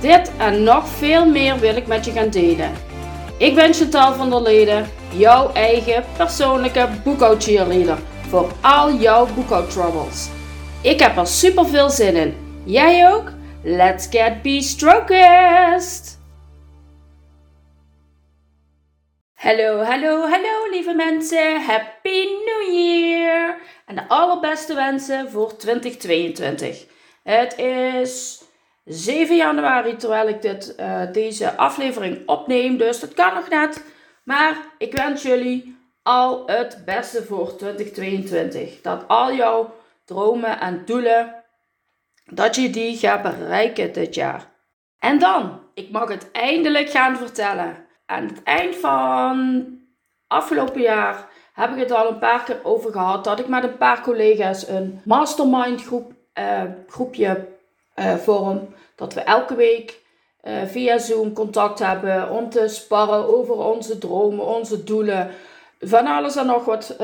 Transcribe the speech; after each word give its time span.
Dit 0.00 0.32
en 0.38 0.62
nog 0.62 0.88
veel 0.88 1.26
meer 1.26 1.58
wil 1.58 1.76
ik 1.76 1.86
met 1.86 2.04
je 2.04 2.12
gaan 2.12 2.30
delen. 2.30 2.72
Ik 3.38 3.54
ben 3.54 3.74
Chantal 3.74 4.14
van 4.14 4.30
der 4.30 4.42
Leden, 4.42 4.88
jouw 5.12 5.52
eigen 5.52 6.04
persoonlijke 6.16 6.88
boekhoudcheerleader 7.04 7.98
voor 8.28 8.52
al 8.60 8.92
jouw 8.92 9.26
boekhoudtroubles. 9.34 10.28
Ik 10.82 11.00
heb 11.00 11.16
er 11.16 11.26
super 11.26 11.66
veel 11.66 11.90
zin 11.90 12.16
in. 12.16 12.34
Jij 12.64 13.12
ook? 13.12 13.32
Let's 13.62 14.06
get 14.10 14.42
be-strokest! 14.42 16.18
Hallo, 19.34 19.82
hallo, 19.82 20.20
hallo 20.20 20.70
lieve 20.70 20.94
mensen. 20.94 21.62
Happy 21.62 22.24
New 22.44 22.74
Year! 22.74 23.58
En 23.86 23.94
de 23.94 24.08
allerbeste 24.08 24.74
wensen 24.74 25.30
voor 25.30 25.56
2022. 25.56 26.86
Het 27.22 27.58
is 27.58 28.39
7 28.90 29.36
januari 29.36 29.96
terwijl 29.96 30.28
ik 30.28 30.42
dit, 30.42 30.74
uh, 30.80 31.02
deze 31.12 31.56
aflevering 31.56 32.28
opneem, 32.28 32.76
dus 32.76 33.00
dat 33.00 33.14
kan 33.14 33.34
nog 33.34 33.48
net. 33.48 33.84
Maar 34.24 34.56
ik 34.78 34.92
wens 34.92 35.22
jullie 35.22 35.76
al 36.02 36.42
het 36.46 36.82
beste 36.84 37.24
voor 37.24 37.56
2022. 37.56 38.80
Dat 38.80 39.08
al 39.08 39.34
jouw 39.34 39.74
dromen 40.04 40.60
en 40.60 40.82
doelen, 40.84 41.34
dat 42.24 42.56
je 42.56 42.70
die 42.70 42.96
gaat 42.96 43.22
bereiken 43.22 43.92
dit 43.92 44.14
jaar. 44.14 44.50
En 44.98 45.18
dan, 45.18 45.60
ik 45.74 45.90
mag 45.90 46.08
het 46.08 46.30
eindelijk 46.32 46.90
gaan 46.90 47.16
vertellen. 47.16 47.86
Aan 48.06 48.26
het 48.26 48.42
eind 48.42 48.76
van 48.76 49.66
afgelopen 50.26 50.80
jaar 50.80 51.28
heb 51.52 51.70
ik 51.70 51.78
het 51.78 51.90
al 51.90 52.08
een 52.08 52.18
paar 52.18 52.44
keer 52.44 52.60
over 52.62 52.92
gehad 52.92 53.24
dat 53.24 53.38
ik 53.38 53.48
met 53.48 53.64
een 53.64 53.76
paar 53.76 54.02
collega's 54.02 54.68
een 54.68 55.00
mastermind 55.04 55.82
groep, 55.82 56.12
uh, 56.38 56.62
groepje 56.88 57.58
uh, 58.00 58.14
vorm. 58.14 58.74
Dat 58.96 59.14
we 59.14 59.20
elke 59.20 59.54
week 59.54 60.00
uh, 60.44 60.62
via 60.66 60.98
Zoom 60.98 61.32
contact 61.32 61.78
hebben 61.78 62.30
om 62.30 62.50
te 62.50 62.68
sparren 62.68 63.36
over 63.38 63.54
onze 63.54 63.98
dromen, 63.98 64.46
onze 64.46 64.84
doelen. 64.84 65.30
Van 65.80 66.06
alles 66.06 66.36
en 66.36 66.46
nog 66.46 66.64
wat 66.64 66.96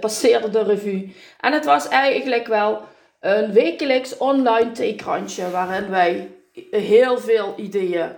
passeerde 0.00 0.50
de 0.50 0.62
revue. 0.62 1.14
En 1.40 1.52
het 1.52 1.64
was 1.64 1.88
eigenlijk 1.88 2.46
wel 2.46 2.80
een 3.20 3.52
wekelijks 3.52 4.16
online 4.16 4.72
theekrantje 4.72 5.50
waarin 5.50 5.90
wij 5.90 6.30
heel 6.70 7.18
veel 7.18 7.54
ideeën 7.56 8.10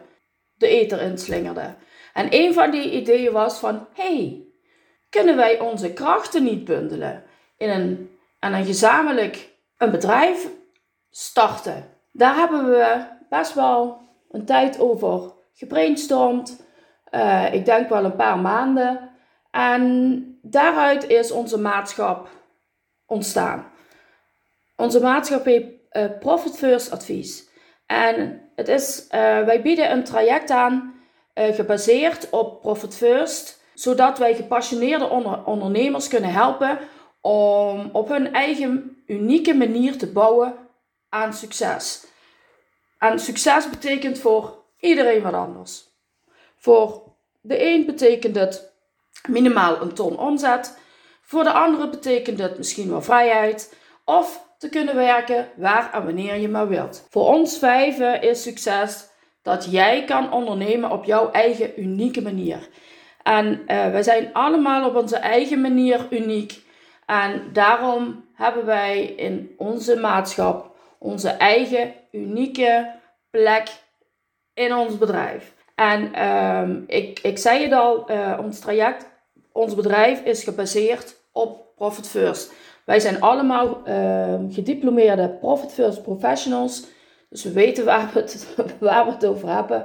de 0.55 0.67
eter 0.67 1.01
inslingerden. 1.01 1.77
En 2.13 2.27
een 2.31 2.55
van 2.55 2.71
die 2.71 2.91
ideeën 2.91 3.33
was 3.33 3.59
van, 3.59 3.87
hey, 3.95 4.45
kunnen 5.09 5.37
wij 5.37 5.61
onze 5.61 5.93
krachten 5.93 6.43
niet 6.43 6.65
bundelen 6.65 7.25
in 7.57 7.71
een, 7.71 8.19
en 8.39 8.53
een 8.55 8.65
gezamenlijk 8.65 9.49
een 9.77 9.91
bedrijf 9.91 10.49
starten? 11.11 11.98
Daar 12.19 12.37
hebben 12.37 12.71
we 12.71 13.05
best 13.29 13.55
wel 13.55 14.01
een 14.31 14.45
tijd 14.45 14.81
over 14.81 15.33
gebrainstormd. 15.55 16.67
Uh, 17.11 17.53
ik 17.53 17.65
denk 17.65 17.89
wel 17.89 18.05
een 18.05 18.17
paar 18.17 18.39
maanden. 18.39 19.11
En 19.51 20.39
daaruit 20.43 21.09
is 21.09 21.31
onze 21.31 21.59
maatschap 21.59 22.29
ontstaan. 23.07 23.67
Onze 24.77 25.01
maatschap 25.01 25.45
heet 25.45 25.67
uh, 25.93 26.05
Profit 26.21 26.57
First 26.57 26.91
Advies. 26.93 27.49
En 27.87 28.41
het 28.55 28.69
is, 28.69 29.05
uh, 29.05 29.11
wij 29.45 29.63
bieden 29.63 29.91
een 29.91 30.05
traject 30.05 30.51
aan 30.51 30.95
gebaseerd 31.35 32.31
op 32.31 32.61
Profit 32.61 32.97
First, 32.97 33.63
zodat 33.75 34.19
wij 34.19 34.35
gepassioneerde 34.35 35.09
onder 35.09 35.45
ondernemers 35.45 36.09
kunnen 36.09 36.33
helpen 36.33 36.79
om 37.21 37.89
op 37.93 38.09
hun 38.09 38.33
eigen 38.33 39.03
unieke 39.07 39.55
manier 39.55 39.99
te 39.99 40.13
bouwen 40.13 40.68
aan 41.09 41.33
succes. 41.33 42.07
En 42.99 43.19
succes 43.19 43.71
betekent 43.71 44.19
voor 44.19 44.65
iedereen 44.81 45.23
wat 45.23 45.33
anders. 45.33 45.85
Voor 46.57 47.03
de 47.41 47.65
een 47.65 47.87
betekent 47.87 48.37
het 48.37 48.73
minimaal 49.29 49.81
een 49.81 49.95
ton 49.95 50.19
omzet. 50.19 50.79
Voor 51.23 51.43
de 51.45 51.53
andere 51.53 51.89
betekent 51.89 52.39
het 52.39 52.57
misschien 52.57 52.91
wel 52.91 53.03
vrijheid. 53.03 53.77
Of 54.05 54.47
te 54.59 54.69
kunnen 54.69 54.95
werken 54.95 55.49
waar 55.57 55.93
en 55.93 56.05
wanneer 56.05 56.37
je 56.37 56.49
maar 56.49 56.69
wilt. 56.69 57.07
Voor 57.11 57.27
ons 57.27 57.59
vijven 57.59 58.23
is 58.23 58.43
succes 58.43 59.09
dat 59.43 59.71
jij 59.71 60.05
kan 60.05 60.33
ondernemen 60.33 60.91
op 60.91 61.05
jouw 61.05 61.31
eigen 61.31 61.81
unieke 61.81 62.23
manier. 62.23 62.69
En 63.23 63.47
uh, 63.47 63.67
wij 63.67 64.03
zijn 64.03 64.33
allemaal 64.33 64.89
op 64.89 64.97
onze 64.97 65.17
eigen 65.17 65.61
manier 65.61 66.07
uniek. 66.11 66.63
En 67.07 67.51
daarom 67.53 68.25
hebben 68.35 68.67
wij 68.67 69.05
in 69.05 69.55
onze 69.57 69.97
maatschap 69.97 70.77
onze 70.99 71.29
eigen 71.29 71.95
unieke 72.11 72.95
plek 73.31 73.69
in 74.55 74.75
ons 74.75 74.99
bedrijf. 74.99 75.55
En 75.75 76.29
um, 76.29 76.85
ik, 76.87 77.21
ik 77.21 77.39
zei 77.39 77.63
het 77.63 77.73
al, 77.73 78.11
uh, 78.11 78.39
ons 78.43 78.59
traject, 78.59 79.11
ons 79.53 79.75
bedrijf 79.75 80.23
is 80.25 80.45
gebaseerd 80.45 81.17
op 81.33 81.67
Profit 81.77 82.09
First. 82.09 82.53
Wij 82.85 83.01
zijn 83.01 83.21
allemaal 83.21 83.83
uh, 83.89 84.35
gediplomeerde 84.51 85.29
Profit 85.29 85.73
First 85.73 86.03
professionals. 86.03 86.87
Dus 87.29 87.43
we 87.43 87.53
weten 87.53 87.85
waar 87.85 88.11
we, 88.13 88.21
het, 88.21 88.55
waar 88.81 89.05
we 89.05 89.11
het 89.11 89.27
over 89.27 89.49
hebben. 89.49 89.85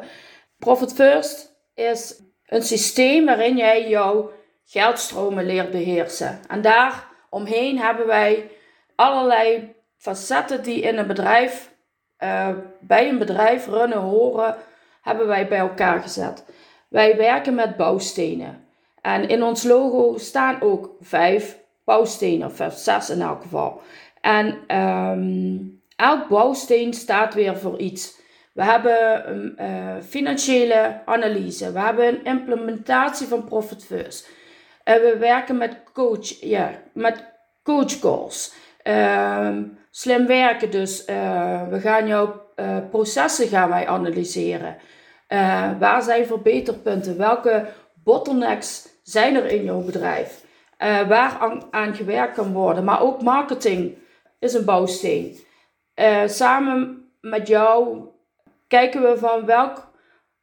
Profit 0.57 0.93
First 0.93 1.55
is 1.73 2.21
een 2.45 2.63
systeem 2.63 3.25
waarin 3.25 3.57
jij 3.57 3.89
jouw 3.89 4.31
geldstromen 4.65 5.45
leert 5.45 5.71
beheersen. 5.71 6.39
En 6.47 6.61
daar 6.61 7.07
omheen 7.29 7.79
hebben 7.79 8.07
wij 8.07 8.51
allerlei 8.95 9.75
facetten 10.03 10.63
die 10.63 10.81
in 10.81 10.97
een 10.97 11.07
bedrijf, 11.07 11.71
uh, 12.19 12.49
bij 12.79 13.09
een 13.09 13.17
bedrijf 13.17 13.67
runnen 13.67 13.97
horen, 13.97 14.55
hebben 15.01 15.27
wij 15.27 15.47
bij 15.47 15.57
elkaar 15.57 16.01
gezet. 16.01 16.45
Wij 16.87 17.17
werken 17.17 17.55
met 17.55 17.77
bouwstenen. 17.77 18.67
En 19.01 19.27
in 19.27 19.43
ons 19.43 19.63
logo 19.63 20.17
staan 20.17 20.61
ook 20.61 20.95
vijf 21.01 21.57
bouwstenen, 21.85 22.47
of 22.47 22.73
zes 22.73 23.09
in 23.09 23.21
elk 23.21 23.41
geval. 23.41 23.81
En 24.21 24.77
um, 24.77 25.81
elk 25.95 26.27
bouwsteen 26.27 26.93
staat 26.93 27.33
weer 27.33 27.57
voor 27.57 27.79
iets. 27.79 28.21
We 28.53 28.63
hebben 28.63 29.29
een 29.29 29.55
uh, 29.59 29.95
financiële 30.01 31.01
analyse. 31.05 31.71
We 31.71 31.79
hebben 31.79 32.07
een 32.07 32.23
implementatie 32.23 33.27
van 33.27 33.43
Profit 33.43 33.85
First. 33.85 34.29
We 34.83 35.15
werken 35.19 35.57
met 35.57 35.77
coach, 35.93 36.39
ja, 36.39 36.71
met 36.93 37.23
coach 37.63 37.99
slim 39.95 40.25
werken 40.25 40.71
dus. 40.71 41.07
Uh, 41.07 41.67
we 41.67 41.79
gaan 41.79 42.07
jouw 42.07 42.41
uh, 42.55 42.77
processen 42.89 43.47
gaan 43.47 43.69
wij 43.69 43.87
analyseren. 43.87 44.77
waar 45.79 46.01
zijn 46.01 46.25
verbeterpunten? 46.25 47.17
Welke 47.17 47.67
bottlenecks 48.03 48.87
zijn 49.03 49.35
er 49.35 49.45
in 49.45 49.63
jouw 49.63 49.81
bedrijf? 49.81 50.41
waar 51.07 51.59
aan, 51.71 51.95
gewerkt 51.95 52.35
kan 52.35 52.53
worden. 52.53 52.83
Maar 52.83 53.01
ook 53.01 53.21
marketing 53.21 53.97
is 54.39 54.53
een 54.53 54.65
bouwsteen. 54.65 55.37
Samen 56.25 57.09
met 57.21 57.47
jou 57.47 57.97
kijken 58.67 59.01
we 59.01 59.17
van 59.17 59.45
welk 59.45 59.91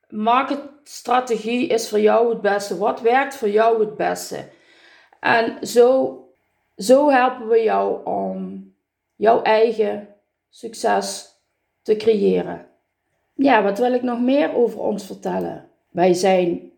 marketstrategie 0.09 1.67
is 1.67 1.89
voor 1.89 2.01
jou 2.01 2.29
het 2.29 2.41
beste. 2.41 2.79
Wat 2.79 3.01
werkt 3.01 3.37
voor 3.37 3.49
jou 3.49 3.81
het 3.81 3.97
beste? 3.97 4.49
En 5.21 5.67
zo, 5.67 6.19
zo 6.77 7.11
helpen 7.11 7.49
we 7.49 7.63
jou 7.63 8.05
om 8.05 8.70
jouw 9.21 9.43
eigen 9.43 10.09
succes 10.49 11.35
te 11.83 11.97
creëren. 11.97 12.67
Ja, 13.35 13.63
wat 13.63 13.79
wil 13.79 13.93
ik 13.93 14.03
nog 14.03 14.21
meer 14.21 14.55
over 14.55 14.81
ons 14.81 15.07
vertellen? 15.07 15.69
Wij 15.91 16.15
zijn, 16.15 16.73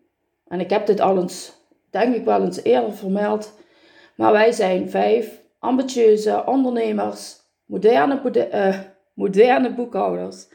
en 0.47 0.59
ik 0.59 0.69
heb 0.69 0.85
dit 0.85 0.99
al 0.99 1.21
eens, 1.21 1.53
denk 1.89 2.15
ik 2.15 2.25
wel 2.25 2.43
eens 2.43 2.63
eerder 2.63 2.93
vermeld, 2.93 3.53
maar 4.15 4.31
wij 4.31 4.51
zijn 4.51 4.89
vijf 4.89 5.41
ambitieuze 5.59 6.43
ondernemers 6.45 7.35
moderne, 7.65 8.21
uh, 8.53 8.79
moderne 9.13 9.73
boekhouders. 9.73 10.47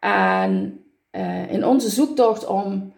En 0.00 0.84
uh, 1.12 1.52
in 1.52 1.66
onze 1.66 1.88
zoektocht 1.88 2.46
om 2.46 2.94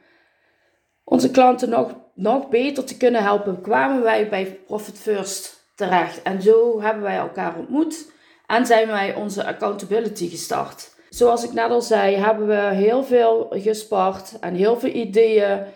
onze 1.04 1.30
klanten 1.30 1.69
nog, 1.69 1.94
nog 2.14 2.48
beter 2.48 2.84
te 2.84 2.96
kunnen 2.96 3.22
helpen, 3.22 3.60
kwamen 3.60 4.02
wij 4.02 4.28
bij 4.28 4.60
Profit 4.66 4.98
First 4.98 5.64
terecht. 5.74 6.22
En 6.22 6.42
zo 6.42 6.80
hebben 6.80 7.02
wij 7.02 7.16
elkaar 7.16 7.58
ontmoet 7.58 8.12
en 8.52 8.66
zijn 8.66 8.87
wij 8.88 9.14
onze 9.14 9.44
accountability 9.46 10.28
gestart. 10.28 10.90
zoals 11.08 11.44
ik 11.44 11.52
net 11.52 11.70
al 11.70 11.82
zei, 11.82 12.16
hebben 12.16 12.46
we 12.46 12.75
heel 12.75 13.04
veel 13.04 13.46
gespart 13.50 14.38
en 14.40 14.54
heel 14.54 14.78
veel 14.78 14.90
ideeën 14.90 15.58
uh, 15.58 15.66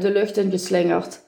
de 0.00 0.10
lucht 0.10 0.36
in 0.36 0.50
geslingerd. 0.50 1.20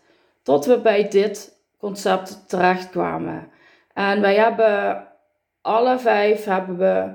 Tot 0.43 0.65
we 0.65 0.81
bij 0.81 1.09
dit 1.09 1.53
concept 1.79 2.49
terechtkwamen. 2.49 3.50
En 3.94 4.20
wij 4.20 4.35
hebben 4.35 5.06
alle 5.62 5.99
vijf 5.99 6.44
hebben 6.44 6.79
we 6.79 7.11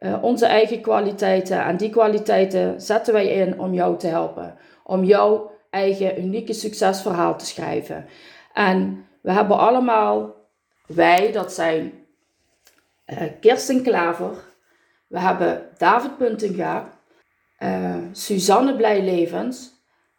uh, 0.00 0.22
onze 0.22 0.46
eigen 0.46 0.80
kwaliteiten. 0.80 1.64
En 1.64 1.76
die 1.76 1.90
kwaliteiten 1.90 2.80
zetten 2.80 3.12
wij 3.12 3.26
in 3.26 3.60
om 3.60 3.74
jou 3.74 3.98
te 3.98 4.06
helpen. 4.06 4.58
Om 4.84 5.04
jouw 5.04 5.50
eigen 5.70 6.20
unieke 6.20 6.52
succesverhaal 6.52 7.36
te 7.36 7.46
schrijven. 7.46 8.06
En 8.52 9.06
we 9.20 9.32
hebben 9.32 9.58
allemaal, 9.58 10.34
wij, 10.86 11.32
dat 11.32 11.52
zijn 11.52 12.05
Kirsten 13.40 13.82
Klaver. 13.82 14.44
We 15.06 15.18
hebben 15.18 15.68
David 15.78 16.16
Puntinga. 16.16 16.92
Uh, 17.58 17.96
Suzanne 18.12 18.76
Blijlevens. 18.76 19.72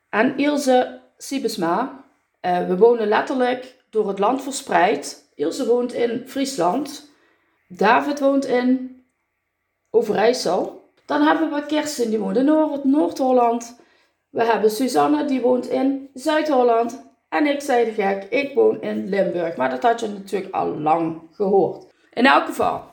En 0.10 0.38
Ilse 0.38 1.02
Siebesma. 1.18 2.04
Uh, 2.42 2.68
we 2.68 2.78
wonen 2.78 3.08
letterlijk 3.08 3.76
door 3.90 4.08
het 4.08 4.20
land 4.20 4.44
verspreid. 4.44 5.32
Ilse 5.36 5.66
woont 5.66 5.94
in 5.94 6.24
Friesland. 6.28 7.10
David 7.68 8.20
woont 8.20 8.46
in 8.46 9.02
Overijssel. 9.90 10.92
Dan 11.06 11.22
hebben 11.22 11.54
we 11.54 11.66
Kirsten, 11.66 12.10
die 12.10 12.20
woont 12.20 12.38
in 12.38 12.46
Noord-Holland. 12.84 13.80
We 14.30 14.44
hebben 14.44 14.72
Suzanne, 14.72 15.26
die 15.26 15.42
woont 15.42 15.68
in 15.68 16.10
Zuid-Holland. 16.14 17.06
En 17.30 17.46
ik 17.46 17.62
zei 17.62 17.86
de 17.86 17.92
gek, 17.92 18.24
ik 18.24 18.54
woon 18.56 18.82
in 18.82 19.10
Limburg. 19.10 19.56
Maar 19.56 19.70
dat 19.70 19.84
had 19.84 20.00
je 20.00 20.08
natuurlijk 20.08 20.54
al 20.54 20.68
lang 20.80 21.22
gehoord. 21.32 21.86
In 22.18 22.26
elk 22.26 22.46
geval, 22.46 22.92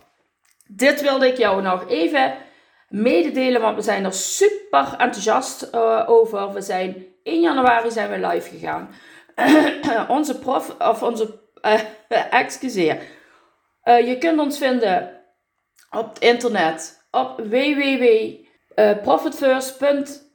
dit 0.66 1.00
wilde 1.00 1.26
ik 1.26 1.36
jou 1.36 1.62
nog 1.62 1.88
even 1.88 2.34
mededelen, 2.88 3.60
want 3.60 3.76
we 3.76 3.82
zijn 3.82 4.04
er 4.04 4.12
super 4.12 4.94
enthousiast 4.98 5.68
uh, 5.74 6.02
over. 6.06 6.52
We 6.52 6.60
zijn 6.60 7.06
1 7.22 7.40
januari 7.40 7.90
zijn 7.90 8.10
we 8.10 8.26
live 8.26 8.48
gegaan. 8.48 8.94
onze 10.16 10.38
prof, 10.38 10.74
of 10.78 11.02
onze, 11.02 11.40
uh, 11.62 11.80
excuseer. 12.40 12.98
Uh, 13.84 14.06
je 14.06 14.18
kunt 14.18 14.40
ons 14.40 14.58
vinden 14.58 15.20
op 15.90 16.08
het 16.08 16.18
internet 16.18 17.06
op 17.10 17.36
www.profitfirst. 17.36 19.80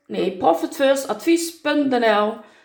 Nee. 0.07 0.37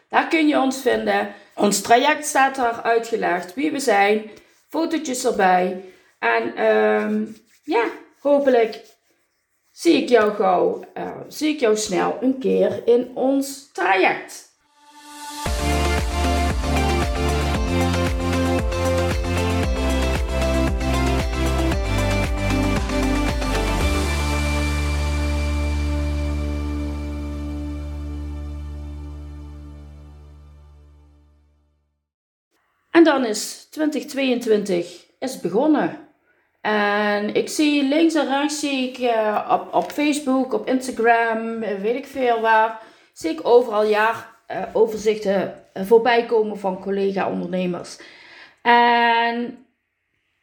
Daar 0.09 0.29
kun 0.29 0.49
je 0.49 0.61
ons 0.61 0.81
vinden. 0.81 1.35
Ons 1.55 1.81
traject 1.81 2.27
staat 2.27 2.57
daar 2.57 2.83
uitgelegd, 2.83 3.55
wie 3.55 3.73
we 3.73 3.81
zijn, 3.81 4.31
fotootjes 4.69 5.25
erbij. 5.25 5.94
En 6.25 6.65
um, 6.65 7.37
ja, 7.63 7.91
hopelijk 8.21 8.83
zie 9.71 10.03
ik 10.03 10.09
jou 10.09 10.35
gauw, 10.35 10.85
uh, 10.97 11.21
zie 11.29 11.55
ik 11.55 11.61
jou 11.61 11.77
snel 11.77 12.19
een 12.21 12.39
keer 12.39 12.83
in 12.87 13.17
ons 13.17 13.73
traject. 13.73 14.53
En 32.91 33.05
dan 33.05 33.25
is 33.25 33.67
2022 33.71 35.07
is 35.19 35.41
begonnen. 35.41 36.04
En 36.65 37.35
ik 37.35 37.49
zie 37.49 37.83
links 37.83 38.15
en 38.15 38.29
rechts, 38.29 38.61
zie 38.61 38.89
ik 38.89 38.99
uh, 38.99 39.49
op, 39.51 39.75
op 39.75 39.91
Facebook, 39.93 40.53
op 40.53 40.67
Instagram, 40.67 41.63
eh, 41.63 41.81
weet 41.81 41.95
ik 41.95 42.07
veel 42.07 42.41
waar, 42.41 42.81
zie 43.13 43.31
ik 43.31 43.47
overal 43.47 43.85
jaaroverzichten 43.85 45.65
uh, 45.75 45.85
voorbij 45.85 46.27
komen 46.27 46.59
van 46.59 46.81
collega-ondernemers. 46.81 47.99
En 48.63 49.67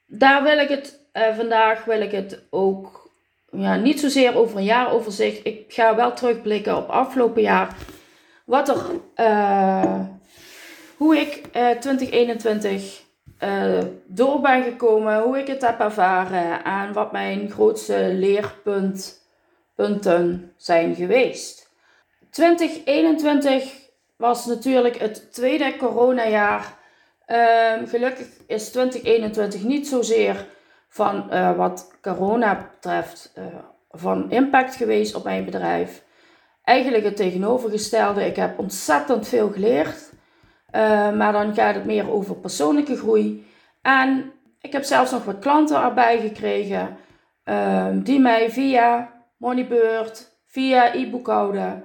daar 0.06 0.44
wil 0.44 0.57
ik 0.57 0.69
het, 0.69 1.00
vandaag 1.35 1.85
wil 1.85 2.01
ik 2.01 2.12
het 2.12 2.44
ook, 2.50 3.12
ja, 3.51 3.75
niet 3.75 4.00
zozeer 4.00 4.38
over 4.38 4.57
een 4.57 4.63
jaaroverzicht. 4.63 5.45
Ik 5.45 5.73
ga 5.73 5.95
wel 5.95 6.13
terugblikken 6.13 6.77
op 6.77 6.89
afgelopen 6.89 7.41
jaar. 7.41 7.75
Wat 8.45 8.69
er 8.69 8.77
hoe 10.97 11.18
ik 11.18 11.41
uh, 11.56 11.69
2021 11.69 13.01
uh, 13.43 13.79
door 14.05 14.41
ben 14.41 14.63
gekomen, 14.63 15.21
hoe 15.21 15.39
ik 15.39 15.47
het 15.47 15.61
heb 15.61 15.79
ervaren 15.79 16.63
en 16.63 16.93
wat 16.93 17.11
mijn 17.11 17.49
grootste 17.49 18.13
leerpunten 18.13 19.19
zijn 20.57 20.95
geweest. 20.95 21.69
2021 22.29 23.79
was 24.15 24.45
natuurlijk 24.45 24.97
het 24.97 25.33
tweede 25.33 25.75
coronajaar. 25.77 26.79
Uh, 27.27 27.73
gelukkig 27.85 28.27
is 28.47 28.69
2021 28.69 29.63
niet 29.63 29.87
zozeer 29.87 30.47
van 30.87 31.27
uh, 31.31 31.57
wat 31.57 31.91
corona 32.01 32.69
betreft 32.71 33.33
uh, 33.37 33.45
van 33.91 34.31
impact 34.31 34.75
geweest 34.75 35.15
op 35.15 35.23
mijn 35.23 35.45
bedrijf. 35.45 36.03
Eigenlijk 36.63 37.03
het 37.03 37.15
tegenovergestelde. 37.15 38.25
Ik 38.25 38.35
heb 38.35 38.59
ontzettend 38.59 39.27
veel 39.27 39.51
geleerd. 39.51 40.10
Uh, 40.75 41.12
maar 41.12 41.31
dan 41.31 41.53
gaat 41.53 41.75
het 41.75 41.85
meer 41.85 42.12
over 42.12 42.35
persoonlijke 42.35 42.95
groei. 42.95 43.47
En 43.81 44.31
ik 44.59 44.71
heb 44.71 44.83
zelfs 44.83 45.12
nog 45.12 45.25
wat 45.25 45.39
klanten 45.39 45.83
erbij 45.83 46.19
gekregen 46.19 46.97
uh, 47.45 47.88
die 47.94 48.19
mij 48.19 48.51
via 48.51 49.13
Moneybird, 49.38 50.39
via 50.45 50.94
e-boekhouden, 50.94 51.83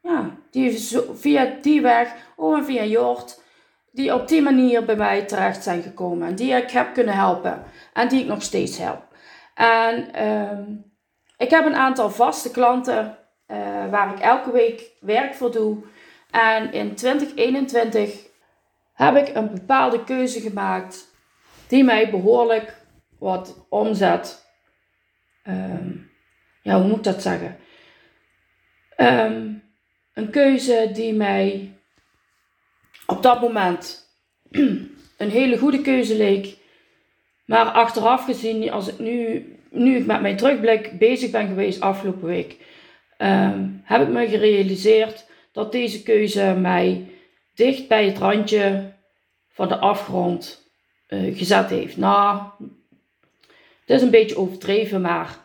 ja, 0.00 0.30
die 0.50 0.78
via 1.14 1.52
die 1.62 1.82
weg, 1.82 2.14
of 2.36 2.56
en 2.56 2.64
via 2.64 2.84
Jort, 2.84 3.42
die 3.92 4.14
op 4.14 4.28
die 4.28 4.42
manier 4.42 4.84
bij 4.84 4.96
mij 4.96 5.22
terecht 5.22 5.62
zijn 5.62 5.82
gekomen. 5.82 6.28
En 6.28 6.34
die 6.34 6.52
ik 6.52 6.70
heb 6.70 6.94
kunnen 6.94 7.14
helpen. 7.14 7.62
En 7.92 8.08
die 8.08 8.20
ik 8.20 8.26
nog 8.26 8.42
steeds 8.42 8.78
help. 8.78 9.02
En 9.54 10.08
uh, 10.22 10.58
ik 11.36 11.50
heb 11.50 11.66
een 11.66 11.76
aantal 11.76 12.10
vaste 12.10 12.50
klanten 12.50 13.18
uh, 13.46 13.56
waar 13.90 14.12
ik 14.12 14.20
elke 14.20 14.52
week 14.52 14.90
werk 15.00 15.34
voor 15.34 15.52
doe. 15.52 15.76
En 16.30 16.72
in 16.72 16.94
2021 16.94 18.28
heb 18.92 19.16
ik 19.16 19.34
een 19.34 19.50
bepaalde 19.50 20.04
keuze 20.04 20.40
gemaakt 20.40 21.14
die 21.68 21.84
mij 21.84 22.10
behoorlijk 22.10 22.76
wat 23.18 23.66
omzet. 23.68 24.48
Um, 25.44 26.10
ja, 26.62 26.78
hoe 26.78 26.88
moet 26.88 26.96
ik 26.96 27.04
dat 27.04 27.22
zeggen? 27.22 27.56
Um, 28.96 29.62
een 30.14 30.30
keuze 30.30 30.90
die 30.92 31.12
mij 31.12 31.72
op 33.06 33.22
dat 33.22 33.40
moment 33.40 34.08
een 35.18 35.30
hele 35.30 35.58
goede 35.58 35.80
keuze 35.80 36.16
leek. 36.16 36.58
Maar 37.44 37.64
achteraf 37.64 38.24
gezien, 38.24 38.70
als 38.70 38.88
ik 38.88 38.98
nu, 38.98 39.44
nu 39.70 39.96
ik 39.96 40.06
met 40.06 40.20
mijn 40.20 40.36
terugblik 40.36 40.98
bezig 40.98 41.30
ben 41.30 41.46
geweest 41.46 41.80
afgelopen 41.80 42.26
week, 42.26 42.56
um, 43.18 43.80
heb 43.84 44.02
ik 44.02 44.08
me 44.08 44.28
gerealiseerd 44.28 45.28
dat 45.52 45.72
deze 45.72 46.02
keuze 46.02 46.54
mij 46.58 47.10
dicht 47.54 47.88
bij 47.88 48.06
het 48.06 48.18
randje 48.18 48.92
van 49.48 49.68
de 49.68 49.78
afgrond 49.78 50.70
uh, 51.08 51.38
gezet 51.38 51.70
heeft. 51.70 51.96
Nou, 51.96 52.42
het 53.80 53.98
is 53.98 54.02
een 54.02 54.10
beetje 54.10 54.38
overdreven, 54.38 55.00
maar 55.00 55.38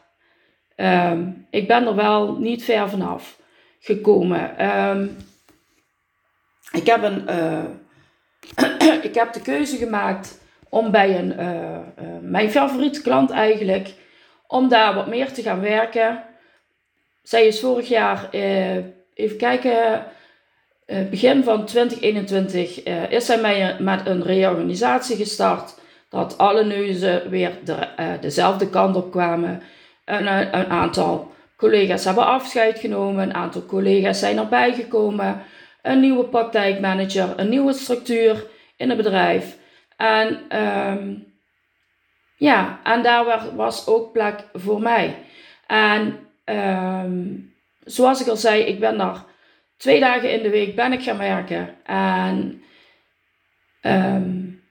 um, 0.76 1.48
ik 1.50 1.68
ben 1.68 1.88
er 1.88 1.96
wel 1.96 2.36
niet 2.36 2.64
ver 2.64 2.90
vanaf 2.90 3.40
gekomen. 3.80 4.66
Um, 4.70 5.18
ik, 6.72 6.86
heb 6.86 7.04
een, 7.04 7.26
uh, 7.30 7.64
ik 9.10 9.16
heb 9.16 9.34
de 9.34 9.42
keuze 9.42 9.78
gemaakt 9.78 10.42
om 10.70 10.92
bij 10.92 11.20
een, 11.20 11.40
uh, 11.40 11.78
mijn 12.22 12.52
favoriete 12.52 13.02
klant 13.02 13.30
eigenlijk, 13.30 13.94
om 14.48 14.70
daar 14.70 14.94
wat 14.94 15.08
meer 15.08 15.34
te 15.34 15.42
gaan 15.42 15.62
werken. 15.62 16.24
Zij 17.24 17.48
is 17.48 17.60
vorig 17.60 17.88
jaar 17.88 18.30
even 19.16 19.38
kijken. 19.38 20.06
Uh, 20.88 21.10
begin 21.10 21.44
van 21.44 21.66
2021 21.66 22.88
uh, 22.88 23.04
eh, 23.04 23.12
is 23.12 23.28
hij 23.28 23.42
mij 23.42 23.76
met 23.80 24.06
een 24.06 24.24
reorganisatie 24.24 25.16
gestart. 25.16 25.80
Dat 26.10 26.38
alle 26.38 26.64
neuzen 26.64 27.30
weer 27.30 27.58
de, 27.64 27.88
uh, 28.00 28.12
dezelfde 28.22 28.70
kant 28.70 28.96
op 28.96 29.12
kwamen. 29.12 29.62
En, 30.06 30.28
een 30.58 30.70
aantal 30.70 31.32
collega's 31.58 32.06
hebben 32.06 32.26
afscheid 32.26 32.80
genomen. 32.80 33.24
Een 33.24 33.34
aantal 33.34 33.66
collega's 33.66 34.20
zijn 34.20 34.38
erbij 34.38 34.74
gekomen. 34.74 35.42
Een 35.82 36.00
nieuwe 36.00 36.26
praktijkmanager. 36.26 37.34
Een 37.36 37.50
nieuwe 37.50 37.74
structuur 37.74 38.46
in 38.76 38.90
het 38.90 38.98
bedrijf. 38.98 39.58
En 39.98 40.58
um, 40.62 41.34
ja, 42.38 42.80
en 42.84 43.04
daar 43.04 43.56
was 43.56 43.88
ook 43.88 44.12
plek 44.12 44.44
voor 44.54 44.82
mij. 44.82 45.16
En 45.68 46.20
um, 46.46 47.55
zoals 47.86 48.22
ik 48.22 48.28
al 48.28 48.38
zei, 48.38 48.64
ik 48.64 48.80
ben 48.80 48.98
daar 48.98 49.26
twee 49.78 50.00
dagen 50.00 50.32
in 50.32 50.44
de 50.44 50.50
week 50.50 50.76
ben 50.76 50.94
ik 50.94 51.04
gaan 51.04 51.18
werken. 51.18 51.76
En 51.84 52.64
um, 53.82 54.64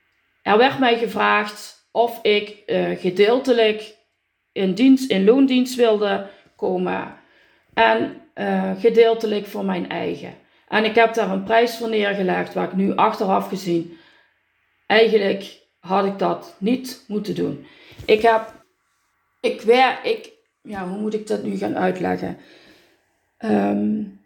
er 0.42 0.58
werd 0.58 0.78
mij 0.78 0.98
gevraagd 0.98 1.88
of 1.92 2.18
ik 2.22 2.62
uh, 2.66 2.98
gedeeltelijk 2.98 3.94
in, 4.52 4.74
dienst, 4.74 5.10
in 5.10 5.24
loondienst 5.24 5.74
wilde 5.74 6.26
komen. 6.56 7.14
En 7.74 8.22
uh, 8.34 8.70
gedeeltelijk 8.80 9.46
voor 9.46 9.64
mijn 9.64 9.88
eigen. 9.88 10.34
En 10.68 10.84
ik 10.84 10.94
heb 10.94 11.14
daar 11.14 11.30
een 11.30 11.44
prijs 11.44 11.76
voor 11.76 11.88
neergelegd, 11.88 12.54
waar 12.54 12.64
ik 12.64 12.74
nu 12.74 12.96
achteraf 12.96 13.48
gezien, 13.48 13.98
eigenlijk 14.86 15.62
had 15.78 16.04
ik 16.04 16.18
dat 16.18 16.56
niet 16.58 17.04
moeten 17.08 17.34
doen. 17.34 17.66
Ik 18.06 18.22
heb, 18.22 18.52
ik 19.40 19.60
werk, 19.60 20.04
ik, 20.04 20.32
ja, 20.62 20.88
hoe 20.88 20.98
moet 20.98 21.14
ik 21.14 21.26
dat 21.26 21.42
nu 21.42 21.56
gaan 21.56 21.76
uitleggen? 21.76 22.38
Um, 23.44 24.20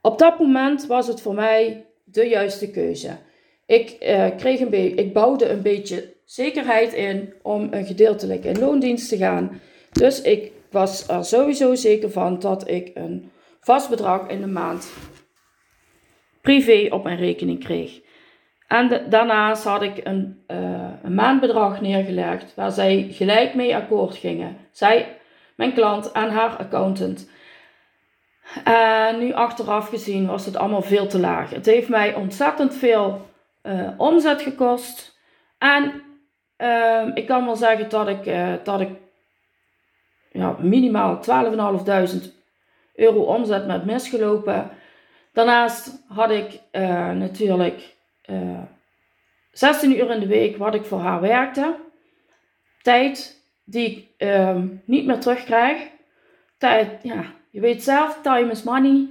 op 0.00 0.18
dat 0.18 0.38
moment 0.38 0.86
was 0.86 1.06
het 1.06 1.20
voor 1.20 1.34
mij 1.34 1.86
de 2.04 2.24
juiste 2.24 2.70
keuze. 2.70 3.16
Ik, 3.66 3.96
uh, 4.02 4.26
kreeg 4.36 4.60
een 4.60 4.98
ik 4.98 5.12
bouwde 5.12 5.48
een 5.48 5.62
beetje 5.62 6.14
zekerheid 6.24 6.92
in 6.92 7.34
om 7.42 7.68
een 7.72 7.86
gedeeltelijk 7.86 8.44
in 8.44 8.58
loondienst 8.58 9.08
te 9.08 9.16
gaan. 9.16 9.60
Dus 9.92 10.22
ik 10.22 10.52
was 10.70 11.08
er 11.08 11.24
sowieso 11.24 11.74
zeker 11.74 12.10
van 12.10 12.38
dat 12.38 12.68
ik 12.68 12.90
een 12.94 13.30
vast 13.60 13.90
bedrag 13.90 14.28
in 14.28 14.40
de 14.40 14.46
maand 14.46 14.92
privé 16.40 16.86
op 16.90 17.04
mijn 17.04 17.18
rekening 17.18 17.64
kreeg. 17.64 18.00
En 18.68 19.10
daarnaast 19.10 19.64
had 19.64 19.82
ik 19.82 20.00
een, 20.02 20.42
uh, 20.48 20.90
een 21.02 21.14
maandbedrag 21.14 21.80
neergelegd 21.80 22.54
waar 22.54 22.72
zij 22.72 23.08
gelijk 23.10 23.54
mee 23.54 23.76
akkoord 23.76 24.16
gingen. 24.16 24.56
Zij, 24.70 25.19
mijn 25.60 25.72
klant 25.72 26.12
en 26.12 26.30
haar 26.30 26.56
accountant. 26.56 27.30
En 28.64 29.18
nu 29.18 29.32
achteraf 29.32 29.88
gezien 29.88 30.26
was 30.26 30.46
het 30.46 30.56
allemaal 30.56 30.82
veel 30.82 31.06
te 31.06 31.18
laag. 31.18 31.50
Het 31.50 31.66
heeft 31.66 31.88
mij 31.88 32.14
ontzettend 32.14 32.74
veel 32.74 33.26
uh, 33.62 33.90
omzet 33.96 34.42
gekost. 34.42 35.18
En 35.58 36.02
uh, 36.58 37.10
ik 37.14 37.26
kan 37.26 37.44
wel 37.44 37.56
zeggen 37.56 37.88
dat 37.88 38.08
ik, 38.08 38.26
uh, 38.26 38.52
dat 38.64 38.80
ik 38.80 38.90
ja, 40.32 40.56
minimaal 40.58 41.16
12.500 41.16 42.16
euro 42.94 43.20
omzet 43.20 43.66
met 43.66 43.84
misgelopen. 43.84 44.70
Daarnaast 45.32 46.04
had 46.08 46.30
ik 46.30 46.60
natuurlijk 47.14 47.96
16 49.52 49.96
uur 49.96 50.10
in 50.10 50.20
de 50.20 50.26
week 50.26 50.56
wat 50.56 50.74
ik 50.74 50.84
voor 50.84 51.00
haar 51.00 51.20
werkte. 51.20 51.76
Tijd 52.82 53.39
die 53.70 53.90
ik 53.90 54.06
ehm, 54.16 54.66
niet 54.84 55.06
meer 55.06 55.18
terugkrijg. 55.18 55.88
Tijd, 56.58 57.02
ja, 57.02 57.24
je 57.50 57.60
weet 57.60 57.82
zelf, 57.82 58.18
time 58.22 58.50
is 58.50 58.62
money. 58.62 59.08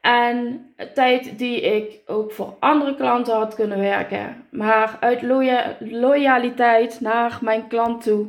En 0.00 0.66
tijd 0.94 1.38
die 1.38 1.60
ik 1.60 2.00
ook 2.06 2.32
voor 2.32 2.56
andere 2.60 2.94
klanten 2.94 3.34
had 3.34 3.54
kunnen 3.54 3.78
werken. 3.78 4.46
Maar 4.50 4.96
uit 5.00 5.22
loyaliteit 5.80 7.00
naar 7.00 7.38
mijn 7.40 7.68
klant 7.68 8.02
toe 8.02 8.26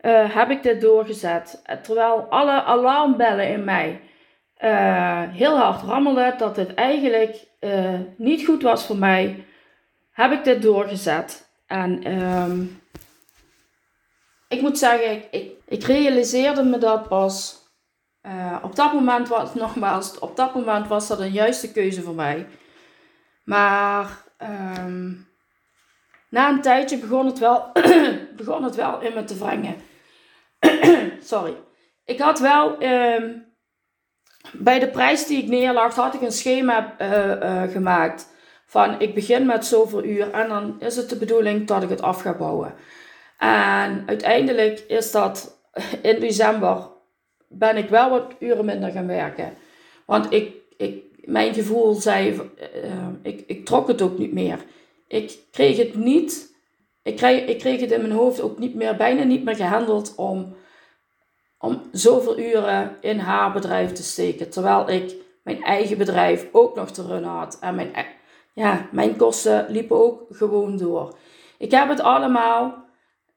uh, 0.00 0.34
heb 0.34 0.50
ik 0.50 0.62
dit 0.62 0.80
doorgezet. 0.80 1.62
Terwijl 1.82 2.26
alle 2.28 2.62
alarmbellen 2.62 3.48
in 3.48 3.64
mij 3.64 4.00
uh, 4.64 5.22
heel 5.28 5.56
hard 5.56 5.82
rammelden 5.82 6.38
dat 6.38 6.56
het 6.56 6.74
eigenlijk 6.74 7.46
uh, 7.60 7.94
niet 8.16 8.44
goed 8.44 8.62
was 8.62 8.86
voor 8.86 8.96
mij, 8.96 9.44
heb 10.10 10.32
ik 10.32 10.44
dit 10.44 10.62
doorgezet. 10.62 11.50
En 11.66 12.20
um, 12.22 12.80
ik 14.48 14.60
moet 14.60 14.78
zeggen, 14.78 15.22
ik, 15.30 15.52
ik, 15.66 15.82
realiseerde 15.82 16.62
me 16.62 16.78
dat 16.78 17.08
pas 17.08 17.66
uh, 18.22 18.56
op 18.62 18.76
dat 18.76 18.92
moment 18.92 19.28
was, 19.28 19.54
nogmaals, 19.64 20.18
op 20.18 20.36
dat 20.36 20.54
moment 20.54 20.88
was 20.88 21.08
dat 21.08 21.20
een 21.20 21.32
juiste 21.32 21.72
keuze 21.72 22.02
voor 22.02 22.14
mij. 22.14 22.46
Maar 23.44 24.24
um, 24.78 25.28
na 26.30 26.48
een 26.48 26.60
tijdje 26.60 26.98
begon 26.98 27.26
het 27.26 27.38
wel, 27.38 27.72
begon 28.36 28.64
het 28.64 28.74
wel 28.74 29.00
in 29.00 29.14
me 29.14 29.24
te 29.24 29.38
wringen. 29.38 29.76
Sorry. 31.22 31.56
Ik 32.04 32.18
had 32.18 32.38
wel, 32.38 32.82
um, 32.82 33.46
bij 34.52 34.78
de 34.78 34.88
prijs 34.88 35.26
die 35.26 35.42
ik 35.42 35.48
neerlag, 35.48 35.94
had 35.94 36.14
ik 36.14 36.20
een 36.20 36.32
schema 36.32 36.94
uh, 37.00 37.26
uh, 37.26 37.62
gemaakt. 37.72 38.36
Van 38.66 39.00
ik 39.00 39.14
begin 39.14 39.46
met 39.46 39.66
zoveel 39.66 40.04
uur 40.04 40.30
en 40.30 40.48
dan 40.48 40.80
is 40.80 40.96
het 40.96 41.08
de 41.08 41.16
bedoeling 41.16 41.66
dat 41.66 41.82
ik 41.82 41.88
het 41.88 42.02
af 42.02 42.20
ga 42.20 42.34
bouwen. 42.34 42.74
En 43.38 44.02
uiteindelijk 44.06 44.78
is 44.78 45.10
dat 45.10 45.58
in 46.02 46.20
december 46.20 46.88
ben 47.48 47.76
ik 47.76 47.88
wel 47.88 48.10
wat 48.10 48.32
uren 48.38 48.64
minder 48.64 48.90
gaan 48.90 49.06
werken. 49.06 49.54
Want 50.04 50.32
ik, 50.32 50.54
ik, 50.76 51.04
mijn 51.24 51.54
gevoel 51.54 51.94
zei, 51.94 52.32
uh, 52.32 53.08
ik, 53.22 53.44
ik 53.46 53.64
trok 53.64 53.88
het 53.88 54.02
ook 54.02 54.18
niet 54.18 54.32
meer. 54.32 54.64
Ik 55.08 55.38
kreeg 55.50 55.76
het 55.76 55.94
niet, 55.94 56.54
ik 57.02 57.16
kreeg, 57.16 57.46
ik 57.46 57.58
kreeg 57.58 57.80
het 57.80 57.90
in 57.90 58.00
mijn 58.00 58.12
hoofd 58.12 58.40
ook 58.40 58.58
niet 58.58 58.74
meer, 58.74 58.96
bijna 58.96 59.22
niet 59.22 59.44
meer 59.44 59.56
gehandeld 59.56 60.14
om, 60.16 60.56
om 61.58 61.82
zoveel 61.92 62.38
uren 62.38 62.96
in 63.00 63.18
haar 63.18 63.52
bedrijf 63.52 63.92
te 63.92 64.02
steken. 64.02 64.50
Terwijl 64.50 64.90
ik 64.90 65.14
mijn 65.42 65.62
eigen 65.62 65.98
bedrijf 65.98 66.48
ook 66.52 66.74
nog 66.74 66.90
te 66.90 67.06
runnen 67.06 67.30
had. 67.30 67.58
En 67.60 67.74
mijn, 67.74 67.90
ja, 68.52 68.88
mijn 68.92 69.16
kosten 69.16 69.66
liepen 69.68 69.96
ook 69.96 70.22
gewoon 70.30 70.76
door. 70.76 71.16
Ik 71.58 71.70
heb 71.70 71.88
het 71.88 72.00
allemaal, 72.00 72.84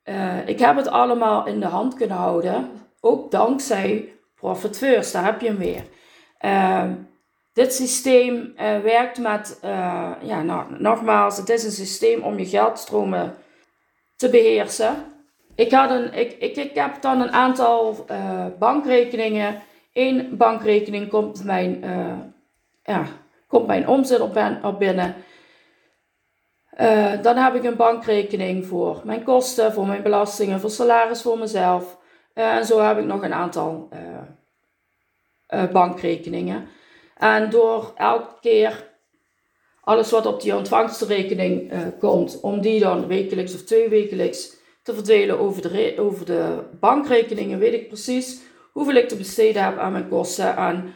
uh, 0.05 0.48
ik 0.48 0.60
heb 0.60 0.75
het 0.75 0.88
allemaal 0.88 1.48
in 1.48 1.60
de 1.60 1.65
hand 1.65 1.93
kunnen 1.93 2.17
houden 2.17 2.70
ook 3.00 3.31
dankzij 3.31 4.13
Profit 4.36 4.77
First, 4.77 5.13
daar 5.13 5.25
heb 5.25 5.41
je 5.41 5.48
hem 5.48 5.58
weer. 5.58 5.84
Uh, 6.41 6.84
dit 7.53 7.74
systeem 7.74 8.36
uh, 8.36 8.79
werkt 8.79 9.17
met, 9.20 9.60
ja, 10.22 10.41
nou, 10.43 10.65
nogmaals, 10.77 11.38
het 11.38 11.50
is 11.50 11.63
een 11.63 11.72
systeem 11.72 12.22
om 12.22 12.38
je 12.38 12.46
geldstromen 12.46 13.36
te 14.15 14.29
beheersen. 14.29 14.96
Ik, 15.55 15.72
had 15.72 15.89
een, 15.89 16.13
ik, 16.13 16.31
ik, 16.31 16.55
ik 16.55 16.75
heb 16.75 17.01
dan 17.01 17.22
een 17.22 17.31
aantal 17.31 18.05
bankrekeningen. 18.60 19.62
Eén 19.93 20.38
bankrekening 20.38 21.10
komt 21.10 21.43
mijn, 21.43 21.84
ja, 22.84 23.05
komt 23.48 23.67
mijn 23.67 23.88
omzet 23.88 24.20
op, 24.20 24.41
op 24.63 24.79
binnen. 24.79 25.15
Dan 27.21 27.37
heb 27.37 27.55
ik 27.55 27.63
een 27.63 27.75
bankrekening 27.75 28.65
voor 28.65 29.01
mijn 29.03 29.23
kosten, 29.23 29.73
voor 29.73 29.87
mijn 29.87 30.03
belastingen, 30.03 30.59
voor 30.59 30.69
salaris 30.69 31.21
voor 31.21 31.37
mezelf. 31.37 31.99
Eh, 32.33 32.55
en 32.55 32.65
zo 32.65 32.79
heb 32.79 32.97
ik 32.97 33.05
nog 33.05 33.23
een 33.23 33.33
aantal 33.33 33.87
eh, 33.89 34.01
eh, 35.47 35.71
bankrekeningen. 35.71 36.67
En 37.17 37.49
door 37.49 37.93
elke 37.95 38.39
keer 38.41 38.89
alles 39.81 40.11
wat 40.11 40.25
op 40.25 40.41
die 40.41 40.55
ontvangstrekening 40.55 41.73
komt, 41.99 42.39
om 42.41 42.61
die 42.61 42.79
dan 42.79 43.07
wekelijks 43.07 43.53
of 43.53 43.61
twee 43.61 43.89
wekelijks 43.89 44.59
te 44.83 44.93
verdelen 44.93 45.39
over 45.39 45.61
de, 45.61 45.95
over 45.97 46.25
de 46.25 46.63
bankrekeningen, 46.79 47.59
weet 47.59 47.73
ik 47.73 47.87
precies 47.87 48.41
hoeveel 48.71 48.95
ik 48.95 49.07
te 49.07 49.15
besteden 49.15 49.63
heb 49.63 49.77
aan 49.77 49.91
mijn 49.91 50.07
kosten, 50.07 50.55
aan 50.55 50.93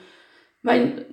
mijn 0.60 1.05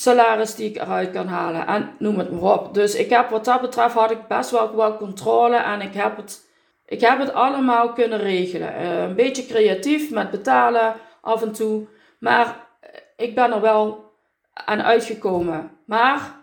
salaris 0.00 0.54
die 0.54 0.68
ik 0.68 0.76
eruit 0.76 1.10
kan 1.10 1.26
halen 1.26 1.66
en 1.66 1.90
noem 1.98 2.18
het 2.18 2.30
maar 2.30 2.52
op. 2.52 2.74
Dus 2.74 2.94
ik 2.94 3.10
heb 3.10 3.30
wat 3.30 3.44
dat 3.44 3.60
betreft 3.60 3.94
had 3.94 4.10
ik 4.10 4.26
best 4.26 4.50
wel 4.50 4.96
controle 4.96 5.56
en 5.56 5.80
ik 5.80 5.94
heb 5.94 6.16
het 6.16 6.46
ik 6.88 7.00
heb 7.00 7.18
het 7.18 7.32
allemaal 7.32 7.92
kunnen 7.92 8.18
regelen. 8.18 8.74
Uh, 8.80 9.02
een 9.02 9.14
beetje 9.14 9.46
creatief 9.46 10.10
met 10.10 10.30
betalen 10.30 10.94
af 11.20 11.42
en 11.42 11.52
toe. 11.52 11.86
Maar 12.18 12.66
eh, 12.80 12.90
ik 13.16 13.34
ben 13.34 13.52
er 13.52 13.60
wel 13.60 14.12
aan 14.52 14.82
uitgekomen. 14.82 15.70
Maar 15.84 16.34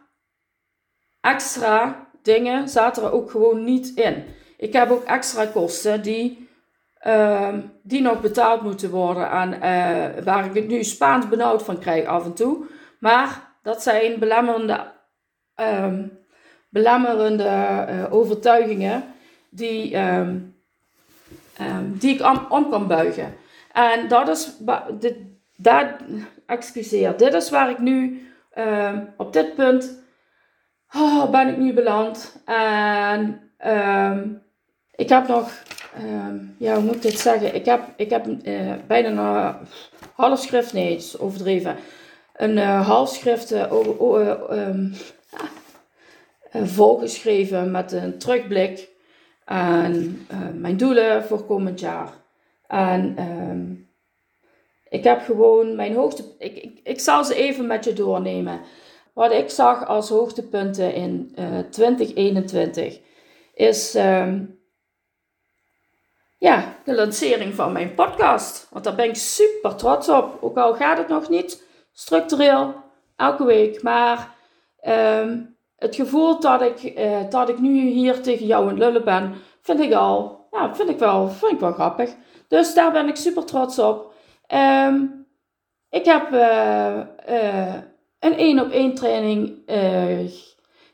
extra 1.21 2.07
dingen 2.21 2.69
zaten 2.69 3.03
er 3.03 3.11
ook 3.11 3.31
gewoon 3.31 3.63
niet 3.63 3.91
in. 3.95 4.23
Ik 4.57 4.73
heb 4.73 4.89
ook 4.91 5.03
extra 5.03 5.45
kosten 5.45 6.01
die, 6.01 6.49
uh, 7.07 7.53
die 7.83 8.01
nog 8.01 8.21
betaald 8.21 8.61
moeten 8.61 8.89
worden. 8.89 9.29
En 9.29 9.53
uh, 9.53 10.23
waar 10.23 10.45
ik 10.45 10.53
het 10.53 10.67
nu 10.67 10.83
Spaans 10.83 11.29
benauwd 11.29 11.63
van 11.63 11.79
krijg 11.79 12.05
af 12.05 12.25
en 12.25 12.33
toe. 12.33 12.65
Maar 12.99 13.44
dat 13.65 13.83
zijn 13.83 14.19
belemmerende, 14.19 14.91
ehm, 15.55 16.07
belemmerende 16.69 18.07
overtuigingen 18.09 19.03
die, 19.49 19.97
um, 19.97 20.55
um, 21.61 21.97
die 21.97 22.15
ik 22.15 22.51
om, 22.51 22.69
kan 22.69 22.87
buigen. 22.87 23.35
En 23.71 24.07
dat 24.07 24.29
is, 24.29 24.57
dit, 24.99 25.15
dat, 25.55 25.85
excuseer, 26.45 27.17
dit 27.17 27.33
is 27.33 27.49
waar 27.49 27.69
ik 27.69 27.79
nu 27.79 28.27
op 29.17 29.33
dit 29.33 29.55
punt 29.55 30.03
oh, 30.95 31.29
ben 31.29 31.47
ik 31.47 31.57
nu 31.57 31.73
beland. 31.73 32.41
En 32.45 33.51
ik 34.95 35.09
heb 35.09 35.27
nog, 35.27 35.51
ja, 36.57 36.73
hoe 36.73 36.83
moet 36.83 36.95
ik 36.95 37.01
dit 37.01 37.19
zeggen? 37.19 37.55
Ik 37.55 37.65
heb, 37.65 37.81
ik 37.95 38.09
heb 38.09 38.27
uh, 38.27 38.73
bijna 38.87 39.09
een 39.09 39.55
half 40.13 40.39
schrift, 40.39 40.73
nee, 40.73 41.11
overdreven. 41.19 41.75
Een 42.37 42.57
uh, 42.57 42.87
half 42.87 43.09
schrift 43.09 43.51
uh, 43.51 43.73
volgeschreven 46.63 47.71
met 47.71 47.91
een 47.91 48.17
terugblik 48.17 48.89
en 49.45 50.27
mijn 50.53 50.77
doelen 50.77 51.23
voor 51.23 51.45
komend 51.45 51.79
jaar. 51.79 52.13
En 52.67 53.21
um, 53.21 53.89
ik 54.89 55.03
heb 55.03 55.21
gewoon 55.21 55.75
mijn 55.75 55.95
hoogte. 55.95 56.23
Ik, 56.37 56.55
ik, 56.55 56.79
ik 56.83 56.99
zal 56.99 57.23
ze 57.23 57.35
even 57.35 57.67
met 57.67 57.83
je 57.83 57.93
doornemen. 57.93 58.61
Wat 59.13 59.31
ik 59.31 59.49
zag 59.49 59.87
als 59.87 60.09
hoogtepunten 60.09 60.93
in 60.93 61.35
uh, 61.39 61.59
2021 61.59 62.99
is 63.53 63.95
um, 63.95 64.59
ja, 66.37 66.75
de 66.85 66.95
lancering 66.95 67.53
van 67.53 67.71
mijn 67.71 67.93
podcast. 67.93 68.67
Want 68.69 68.83
daar 68.83 68.95
ben 68.95 69.09
ik 69.09 69.15
super 69.15 69.75
trots 69.75 70.09
op. 70.09 70.37
Ook 70.41 70.57
al 70.57 70.73
gaat 70.73 70.97
het 70.97 71.07
nog 71.07 71.29
niet 71.29 71.64
structureel 71.95 72.73
elke 73.15 73.45
week. 73.45 73.83
Maar 73.83 74.35
ehm, 74.79 75.39
het 75.75 75.95
gevoel 75.95 76.39
dat 76.39 76.61
ik, 76.61 76.97
uh, 76.97 77.29
dat 77.29 77.49
ik 77.49 77.59
nu 77.59 77.89
hier 77.89 78.21
tegen 78.21 78.45
jou 78.45 78.67
het 78.67 78.77
lullen 78.77 79.03
ben, 79.03 79.33
vind 79.61 79.79
ik 79.79 79.93
al, 79.93 80.47
ja, 80.51 80.75
vind 80.75 80.89
ik 80.89 80.99
wel, 80.99 81.29
vind 81.29 81.51
ik 81.51 81.59
wel 81.59 81.73
grappig. 81.73 82.15
Dus 82.47 82.73
daar 82.73 82.91
ben 82.91 83.07
ik 83.07 83.15
super 83.15 83.45
trots 83.45 83.79
op. 83.79 84.13
Ehm, 84.47 85.03
ik 85.89 86.05
heb 86.05 86.31
uh, 86.31 86.99
uh, 87.29 87.75
een 88.19 88.37
één 88.37 88.59
op 88.59 88.71
één 88.71 88.93
training 88.93 89.59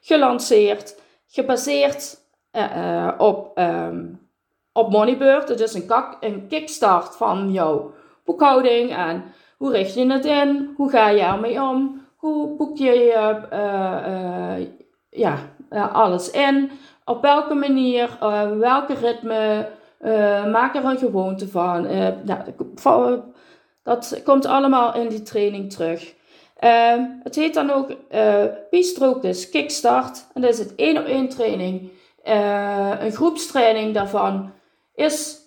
gelanceerd, 0.01 1.01
gebaseerd 1.27 2.19
op, 3.17 3.57
um, 3.57 4.29
op 4.73 4.91
Moneybird. 4.91 5.49
Het 5.49 5.59
is 5.59 5.73
een, 5.73 5.91
een 6.19 6.47
kickstart 6.47 7.15
van 7.15 7.51
jouw 7.51 7.93
boekhouding 8.23 8.95
en 8.95 9.23
hoe 9.61 9.71
richt 9.71 9.93
je 9.93 10.11
het 10.11 10.25
in, 10.25 10.73
hoe 10.77 10.89
ga 10.89 11.09
je 11.09 11.21
ermee 11.21 11.61
om, 11.61 12.01
hoe 12.15 12.55
boek 12.55 12.77
je 12.77 12.91
je 12.91 13.39
ja, 15.09 15.39
alles 15.91 16.31
in, 16.31 16.71
op 17.05 17.21
welke 17.21 17.53
manier, 17.53 18.17
welke 18.57 18.93
ritme 18.93 19.69
maak 20.51 20.75
er 20.75 20.85
een 20.85 20.97
gewoonte 20.97 21.47
van. 21.47 21.87
Nou, 22.23 23.21
dat 23.83 24.21
komt 24.23 24.45
allemaal 24.45 24.95
in 24.95 25.07
die 25.07 25.21
training 25.21 25.71
terug. 25.71 26.13
Uh, 26.63 27.05
het 27.23 27.35
heet 27.35 27.53
dan 27.53 27.69
ook 27.69 27.89
uh, 28.11 28.43
P-stroke, 28.69 29.19
dus 29.19 29.49
Kickstart. 29.49 30.27
En 30.33 30.41
dat 30.41 30.51
is 30.51 30.59
het 30.59 30.75
één 30.75 30.97
op 30.97 31.05
één 31.05 31.29
training. 31.29 31.89
een 32.99 33.11
groepstraining 33.11 33.93
daarvan 33.93 34.51
is 34.95 35.39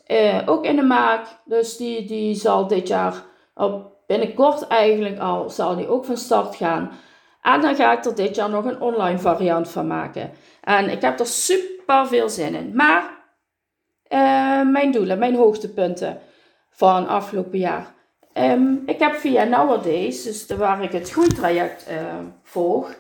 ook 0.46 0.64
in 0.64 0.76
de 0.76 0.82
maak. 0.82 1.26
Dus 1.44 1.76
die, 1.76 2.06
die 2.06 2.34
zal 2.34 2.66
dit 2.66 2.88
jaar, 2.88 3.22
al 3.54 3.93
binnenkort 4.06 4.66
eigenlijk 4.66 5.18
al, 5.18 5.50
zal 5.50 5.76
die 5.76 5.88
ook 5.88 6.04
van 6.04 6.16
start 6.16 6.56
gaan. 6.56 6.90
En 7.42 7.60
dan 7.60 7.76
ga 7.76 7.92
ik 7.92 8.04
er 8.04 8.14
dit 8.14 8.34
jaar 8.34 8.50
nog 8.50 8.64
een 8.64 8.80
online 8.80 9.18
variant 9.18 9.68
van 9.68 9.86
maken. 9.86 10.30
En 10.60 10.90
ik 10.90 11.00
heb 11.00 11.20
er 11.20 11.26
super 11.26 12.06
veel 12.06 12.28
zin 12.28 12.54
in. 12.54 12.70
Maar 12.74 13.02
uh, 14.08 14.70
mijn 14.70 14.92
doelen, 14.92 15.18
mijn 15.18 15.34
hoogtepunten 15.34 16.20
van 16.70 17.08
afgelopen 17.08 17.58
jaar. 17.58 17.92
Um, 18.34 18.82
ik 18.86 18.98
heb 18.98 19.14
via 19.14 19.44
Nowadays, 19.44 20.22
dus 20.22 20.46
waar 20.46 20.82
ik 20.82 20.92
het 20.92 21.10
groeitraject 21.10 21.86
uh, 21.90 21.96
volg, 22.42 22.94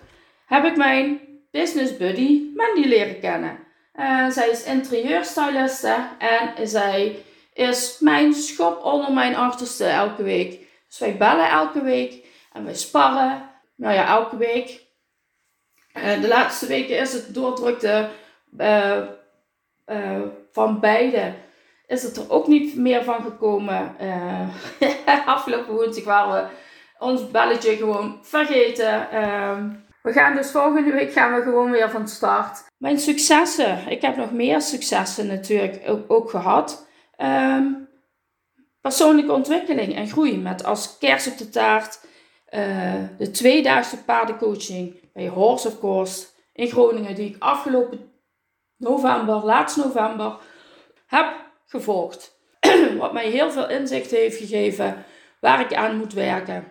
heb 0.46 0.64
ik 0.64 0.76
mijn 0.76 1.20
business 1.50 1.96
buddy 1.96 2.42
Mandy 2.54 2.88
leren 2.88 3.20
kennen. 3.20 3.58
Uh, 3.94 4.28
zij 4.30 4.48
is 4.48 4.64
interieurstyliste 4.64 5.96
en 6.18 6.68
zij 6.68 7.16
is 7.52 7.96
mijn 8.00 8.34
schop 8.34 8.84
onder 8.84 9.12
mijn 9.12 9.36
achterste 9.36 9.84
elke 9.84 10.22
week. 10.22 10.63
Dus 10.94 11.08
wij 11.08 11.16
bellen 11.16 11.48
elke 11.48 11.82
week 11.82 12.26
en 12.52 12.64
wij 12.64 12.74
sparren. 12.74 13.50
Nou 13.76 13.94
ja, 13.94 14.06
elke 14.06 14.36
week. 14.36 14.82
de 15.92 16.28
laatste 16.28 16.66
weken 16.66 16.98
is 16.98 17.12
het 17.12 17.34
doordrukte 17.34 18.08
uh, 18.58 20.20
van 20.52 20.80
beide 20.80 21.34
is 21.86 22.02
het 22.02 22.16
er 22.16 22.30
ook 22.30 22.46
niet 22.46 22.76
meer 22.76 23.04
van 23.04 23.22
gekomen. 23.22 23.96
Afgelopen 25.26 25.74
woensdag 25.74 26.04
waren 26.04 26.42
we 26.42 26.48
ons 26.98 27.30
belletje 27.30 27.76
gewoon 27.76 28.18
vergeten. 28.22 29.08
Uh, 29.12 29.58
we 30.02 30.12
gaan 30.12 30.36
dus 30.36 30.50
volgende 30.50 30.92
week 30.92 31.12
gaan 31.12 31.34
we 31.34 31.42
gewoon 31.42 31.70
weer 31.70 31.90
van 31.90 32.08
start. 32.08 32.64
Mijn 32.78 32.98
successen. 32.98 33.88
Ik 33.88 34.02
heb 34.02 34.16
nog 34.16 34.32
meer 34.32 34.60
successen 34.60 35.26
natuurlijk 35.26 35.82
ook, 35.86 36.12
ook 36.12 36.30
gehad. 36.30 36.88
Um, 37.18 37.83
persoonlijke 38.84 39.32
ontwikkeling 39.32 39.94
en 39.94 40.08
groei. 40.08 40.38
Met 40.38 40.64
als 40.64 40.98
kers 40.98 41.26
op 41.26 41.38
de 41.38 41.48
taart 41.48 42.00
uh, 42.50 42.94
de 43.18 43.30
tweedaagse 43.30 44.04
paardencoaching 44.04 44.94
bij 45.12 45.26
Horse 45.26 45.68
of 45.68 45.78
Course 45.78 46.26
in 46.52 46.68
Groningen. 46.68 47.14
Die 47.14 47.28
ik 47.28 47.36
afgelopen 47.38 48.12
november, 48.76 49.44
laatst 49.44 49.76
november, 49.76 50.36
heb 51.06 51.34
gevolgd. 51.66 52.38
Wat 52.98 53.12
mij 53.12 53.28
heel 53.28 53.50
veel 53.50 53.68
inzicht 53.68 54.10
heeft 54.10 54.36
gegeven 54.36 55.04
waar 55.40 55.60
ik 55.60 55.74
aan 55.74 55.96
moet 55.96 56.12
werken 56.12 56.64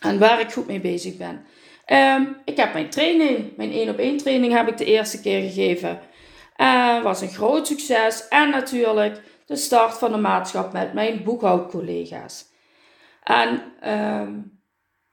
en 0.00 0.18
waar 0.18 0.40
ik 0.40 0.52
goed 0.52 0.66
mee 0.66 0.80
bezig 0.80 1.16
ben. 1.16 1.46
Ehm, 1.84 2.24
ik 2.44 2.56
heb 2.56 2.72
mijn 2.72 2.90
training, 2.90 3.56
mijn 3.56 3.72
1 3.72 3.88
op 3.88 3.98
1 3.98 4.16
training 4.16 4.52
heb 4.52 4.68
ik 4.68 4.76
de 4.76 4.84
eerste 4.84 5.20
keer 5.20 5.40
gegeven. 5.40 6.00
Uh, 6.56 7.02
was 7.02 7.20
een 7.20 7.28
groot 7.28 7.66
succes 7.66 8.28
en 8.28 8.50
natuurlijk 8.50 9.20
de 9.50 9.56
start 9.56 9.98
van 9.98 10.12
de 10.12 10.18
maatschap 10.18 10.72
met 10.72 10.92
mijn 10.92 11.22
boekhoudcollega's. 11.24 12.46
En 13.22 13.62
ehm, 13.80 14.32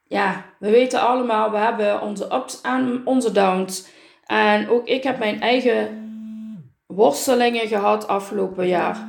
ja, 0.04 0.46
we 0.60 0.70
weten 0.70 1.02
allemaal, 1.02 1.52
we 1.52 1.58
hebben 1.58 2.02
onze 2.02 2.34
ups 2.34 2.62
en 2.62 3.02
onze 3.06 3.32
downs. 3.32 3.88
En 4.26 4.70
ook 4.70 4.88
ik 4.88 5.04
heb 5.04 5.18
mijn 5.18 5.42
eigen 5.42 6.12
worstelingen 6.86 7.68
gehad 7.68 8.08
afgelopen 8.08 8.68
jaar. 8.68 9.08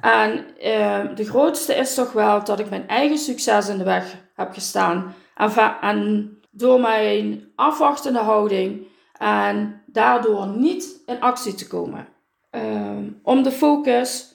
En 0.00 0.46
uh, 0.64 1.16
de 1.16 1.24
grootste 1.24 1.74
is 1.74 1.94
toch 1.94 2.12
wel 2.12 2.44
dat 2.44 2.58
ik 2.58 2.70
mijn 2.70 2.88
eigen 2.88 3.18
succes 3.18 3.68
in 3.68 3.78
de 3.78 3.84
weg 3.84 4.16
heb 4.34 4.52
gestaan. 4.52 5.14
En, 5.34 5.78
en 5.80 6.30
door 6.50 6.80
mijn 6.80 7.52
afwachtende 7.54 8.20
houding 8.20 8.86
en 9.18 9.82
daardoor 9.86 10.46
niet 10.46 11.02
in 11.06 11.20
actie 11.20 11.54
te 11.54 11.66
komen. 11.66 12.08
Uh, 12.52 12.96
om 13.22 13.42
de 13.42 13.52
focus 13.52 14.34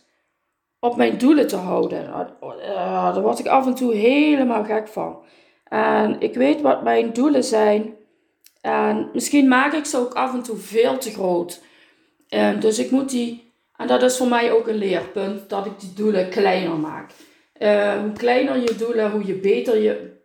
op 0.84 0.96
mijn 0.96 1.18
doelen 1.18 1.48
te 1.48 1.56
houden. 1.56 2.04
Uh, 2.42 3.14
daar 3.14 3.22
word 3.22 3.40
ik 3.40 3.48
af 3.48 3.66
en 3.66 3.76
toe 3.76 3.94
helemaal 3.94 4.64
gek 4.64 4.88
van. 4.88 5.24
En 5.64 6.16
ik 6.20 6.34
weet 6.34 6.62
wat 6.62 6.84
mijn 6.84 7.14
doelen 7.14 7.44
zijn. 7.44 7.96
En 8.62 9.10
misschien 9.14 9.48
maak 9.48 9.74
ik 9.74 9.86
ze 9.86 9.98
ook 9.98 10.14
af 10.14 10.34
en 10.34 10.44
toe 10.44 10.58
veel 10.58 10.98
te 10.98 11.12
groot. 11.12 11.62
Um, 12.30 12.60
dus 12.60 12.80
ik 12.80 12.92
moet 12.92 13.10
die, 13.10 13.54
en 13.76 13.88
dat 13.88 14.04
is 14.04 14.18
voor 14.18 14.28
mij 14.28 14.52
ook 14.52 14.68
een 14.68 14.76
leerpunt, 14.76 15.50
dat 15.50 15.66
ik 15.66 15.80
die 15.80 15.94
doelen 15.94 16.30
kleiner 16.30 16.78
maak. 16.78 17.12
Uh, 17.60 18.00
hoe 18.00 18.12
kleiner 18.12 18.58
je 18.58 18.76
doelen, 18.76 19.12
hoe 19.12 19.26
je 19.26 19.34
beter 19.34 19.82
je 19.82 20.20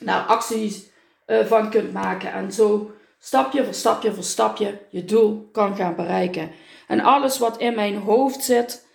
nou, 0.00 0.28
acties 0.28 0.90
uh, 1.26 1.44
van 1.44 1.70
kunt 1.70 1.92
maken. 1.92 2.32
En 2.32 2.52
zo 2.52 2.90
stapje 3.18 3.64
voor 3.64 3.74
stapje 3.74 4.12
voor 4.12 4.24
stapje 4.24 4.78
je 4.90 5.04
doel 5.04 5.48
kan 5.52 5.76
gaan 5.76 5.94
bereiken. 5.94 6.50
En 6.88 7.00
alles 7.00 7.38
wat 7.38 7.58
in 7.58 7.74
mijn 7.74 7.96
hoofd 7.96 8.42
zit, 8.42 8.85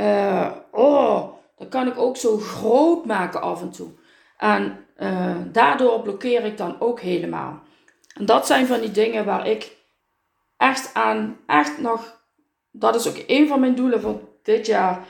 uh, 0.00 0.50
oh, 0.70 1.32
dat 1.56 1.68
kan 1.68 1.86
ik 1.86 1.98
ook 1.98 2.16
zo 2.16 2.36
groot 2.36 3.04
maken 3.04 3.40
af 3.40 3.60
en 3.60 3.70
toe. 3.70 3.90
En 4.36 4.86
daardoor 5.52 6.02
blokkeer 6.02 6.44
ik 6.44 6.56
dan 6.56 6.80
ook 6.80 7.00
helemaal. 7.00 7.62
En 8.14 8.26
dat 8.26 8.46
zijn 8.46 8.66
van 8.66 8.80
die 8.80 8.90
dingen 8.90 9.24
waar 9.24 9.46
ik 9.46 9.76
echt 10.56 10.94
aan, 10.94 11.36
echt 11.46 11.78
nog, 11.78 12.22
dat 12.70 12.94
is 12.94 13.08
ook 13.08 13.24
een 13.26 13.48
van 13.48 13.60
mijn 13.60 13.74
doelen 13.74 14.00
voor 14.00 14.20
dit 14.42 14.66
jaar, 14.66 15.00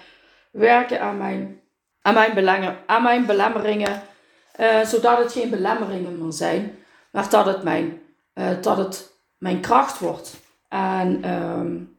werken 0.51 1.01
aan 1.01 1.16
mijn, 1.16 1.61
aan 2.03 2.14
mijn, 2.14 2.35
belangen, 2.35 2.77
aan 2.87 3.03
mijn 3.03 3.27
belemmeringen, 3.27 4.03
uh, 4.61 4.81
zodat 4.81 5.18
het 5.18 5.33
geen 5.33 5.51
belemmeringen 5.51 6.22
meer 6.22 6.33
zijn, 6.33 6.79
maar 7.12 7.31
dat 7.31 7.46
het 7.46 7.62
mijn, 7.62 8.03
dat 8.61 8.77
het 8.77 9.12
mijn 9.38 9.61
kracht 9.61 9.98
wordt. 9.98 10.40
En, 10.68 11.33
um, 11.33 11.98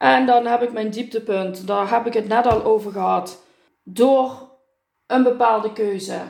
en 0.00 0.26
dan 0.26 0.46
heb 0.46 0.62
ik 0.62 0.72
mijn 0.72 0.90
dieptepunt, 0.90 1.66
daar 1.66 1.90
heb 1.90 2.06
ik 2.06 2.12
het 2.12 2.28
net 2.28 2.46
al 2.46 2.64
over 2.64 2.92
gehad, 2.92 3.42
door 3.82 4.48
een 5.06 5.22
bepaalde 5.22 5.72
keuze 5.72 6.20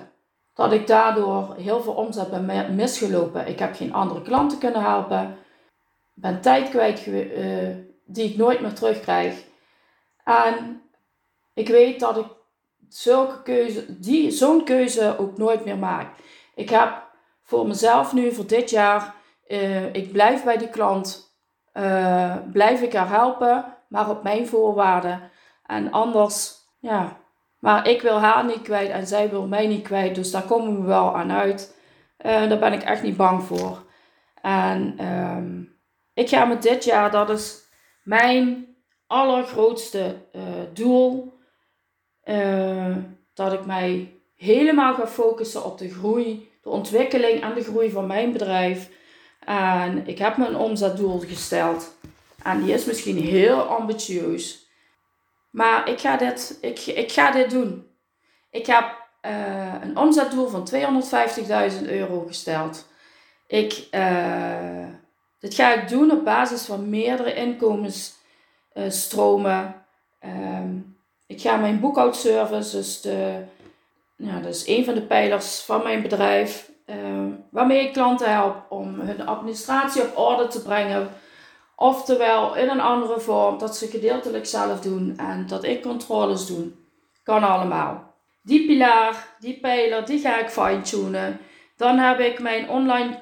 dat 0.54 0.72
ik 0.72 0.86
daardoor 0.86 1.54
heel 1.56 1.82
veel 1.82 1.92
omzet 1.92 2.30
ben 2.30 2.74
misgelopen. 2.74 3.46
Ik 3.46 3.58
heb 3.58 3.74
geen 3.74 3.92
andere 3.92 4.22
klanten 4.22 4.58
kunnen 4.58 4.82
helpen. 4.82 5.36
Ben 6.14 6.40
tijd 6.40 6.68
kwijt 6.68 7.06
uh, 7.06 7.68
die 8.04 8.30
ik 8.30 8.36
nooit 8.36 8.60
meer 8.60 8.74
terugkrijg. 8.74 9.44
En 10.24 10.82
ik 11.54 11.68
weet 11.68 12.00
dat 12.00 12.16
ik 12.16 12.26
zulke 12.88 13.42
keuze, 13.42 14.00
die, 14.00 14.30
zo'n 14.30 14.64
keuze 14.64 15.18
ook 15.18 15.38
nooit 15.38 15.64
meer 15.64 15.78
maak. 15.78 16.14
Ik 16.54 16.70
heb 16.70 17.02
voor 17.42 17.66
mezelf 17.66 18.12
nu, 18.12 18.32
voor 18.32 18.46
dit 18.46 18.70
jaar, 18.70 19.14
uh, 19.48 19.94
ik 19.94 20.12
blijf 20.12 20.44
bij 20.44 20.56
die 20.56 20.68
klant, 20.68 21.29
uh, 21.74 22.36
blijf 22.52 22.80
ik 22.80 22.92
haar 22.92 23.08
helpen, 23.08 23.64
maar 23.88 24.10
op 24.10 24.22
mijn 24.22 24.46
voorwaarden. 24.46 25.30
En 25.66 25.90
anders, 25.90 26.54
ja, 26.80 27.16
maar 27.58 27.88
ik 27.88 28.02
wil 28.02 28.18
haar 28.18 28.44
niet 28.44 28.62
kwijt 28.62 28.90
en 28.90 29.06
zij 29.06 29.30
wil 29.30 29.46
mij 29.46 29.66
niet 29.66 29.82
kwijt. 29.82 30.14
Dus 30.14 30.30
daar 30.30 30.42
komen 30.42 30.80
we 30.80 30.86
wel 30.86 31.16
aan 31.16 31.32
uit. 31.32 31.76
Uh, 32.26 32.48
daar 32.48 32.58
ben 32.58 32.72
ik 32.72 32.82
echt 32.82 33.02
niet 33.02 33.16
bang 33.16 33.42
voor. 33.42 33.84
En 34.42 35.06
um, 35.06 35.78
ik 36.14 36.28
ga 36.28 36.44
met 36.44 36.62
dit 36.62 36.84
jaar, 36.84 37.10
dat 37.10 37.30
is 37.30 37.64
mijn 38.02 38.66
allergrootste 39.06 40.16
uh, 40.32 40.42
doel. 40.72 41.38
Dat 43.34 43.52
ik 43.52 43.66
mij 43.66 44.14
helemaal 44.36 44.94
ga 44.94 45.06
focussen 45.06 45.64
op 45.64 45.78
de 45.78 45.90
groei, 45.90 46.50
de 46.62 46.68
ontwikkeling 46.68 47.42
en 47.42 47.54
de 47.54 47.62
groei 47.62 47.90
van 47.90 48.06
mijn 48.06 48.32
bedrijf. 48.32 48.90
En 49.44 50.06
ik 50.06 50.18
heb 50.18 50.36
me 50.36 50.46
een 50.46 50.56
omzetdoel 50.56 51.18
gesteld. 51.18 51.94
En 52.42 52.62
die 52.62 52.74
is 52.74 52.84
misschien 52.84 53.18
heel 53.18 53.60
ambitieus. 53.60 54.68
Maar 55.50 55.88
ik 55.88 56.00
ga 56.00 56.16
dit, 56.16 56.58
ik, 56.60 56.78
ik 56.78 57.12
ga 57.12 57.30
dit 57.30 57.50
doen. 57.50 57.86
Ik 58.50 58.66
heb 58.66 59.00
uh, 59.26 59.74
een 59.80 59.96
omzetdoel 59.96 60.48
van 60.48 60.68
250.000 60.74 60.78
euro 61.86 62.24
gesteld. 62.26 62.88
Ik, 63.46 63.86
uh, 63.90 64.86
dit 65.38 65.54
ga 65.54 65.74
ik 65.74 65.88
doen 65.88 66.10
op 66.10 66.24
basis 66.24 66.64
van 66.64 66.90
meerdere 66.90 67.34
inkomensstromen. 67.34 69.74
Uh, 70.24 70.60
ik 71.26 71.40
ga 71.40 71.56
mijn 71.56 71.80
boekhoudservice, 71.80 72.76
dus 72.76 73.00
de, 73.00 73.42
ja, 74.16 74.40
dat 74.40 74.54
is 74.54 74.66
een 74.66 74.84
van 74.84 74.94
de 74.94 75.02
pijlers 75.02 75.60
van 75.60 75.82
mijn 75.82 76.02
bedrijf, 76.02 76.69
waarmee 77.50 77.86
ik 77.86 77.92
klanten 77.92 78.32
help 78.32 78.56
om 78.68 79.00
hun 79.00 79.26
administratie 79.26 80.02
op 80.02 80.18
orde 80.18 80.46
te 80.46 80.62
brengen. 80.62 81.08
Oftewel 81.76 82.56
in 82.56 82.68
een 82.68 82.80
andere 82.80 83.20
vorm, 83.20 83.58
dat 83.58 83.76
ze 83.76 83.86
gedeeltelijk 83.86 84.46
zelf 84.46 84.80
doen 84.80 85.14
en 85.16 85.46
dat 85.46 85.64
ik 85.64 85.82
controles 85.82 86.46
doe. 86.46 86.70
Kan 87.22 87.44
allemaal. 87.44 88.14
Die 88.42 88.66
pilaar, 88.66 89.26
die 89.38 89.60
pijler, 89.60 90.06
die 90.06 90.18
ga 90.18 90.38
ik 90.38 90.50
fine-tunen. 90.50 91.40
Dan 91.76 91.98
heb 91.98 92.18
ik 92.18 92.40
mijn 92.40 92.68
online 92.68 93.18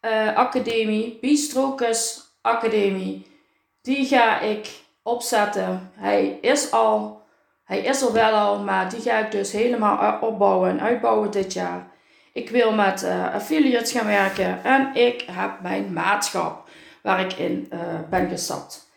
uh, 0.00 0.36
academie, 0.36 1.18
Bistrokes 1.20 2.20
Academie. 2.40 3.26
Die 3.82 4.06
ga 4.06 4.40
ik 4.40 4.82
opzetten. 5.02 5.90
Hij 5.94 6.38
is 6.40 6.72
al, 6.72 7.22
hij 7.64 7.80
is 7.80 8.02
er 8.02 8.12
wel 8.12 8.32
al, 8.32 8.58
maar 8.58 8.90
die 8.90 9.00
ga 9.00 9.18
ik 9.18 9.30
dus 9.30 9.52
helemaal 9.52 10.18
opbouwen 10.20 10.70
en 10.70 10.80
uitbouwen 10.80 11.30
dit 11.30 11.52
jaar. 11.52 11.89
Ik 12.32 12.50
wil 12.50 12.72
met 12.72 13.02
uh, 13.02 13.34
affiliates 13.34 13.92
gaan 13.92 14.06
werken 14.06 14.64
en 14.64 14.94
ik 14.94 15.24
heb 15.30 15.60
mijn 15.60 15.92
maatschap 15.92 16.68
waar 17.02 17.20
ik 17.20 17.32
in 17.32 17.68
uh, 17.72 17.80
ben 18.10 18.28
gestapt. 18.28 18.88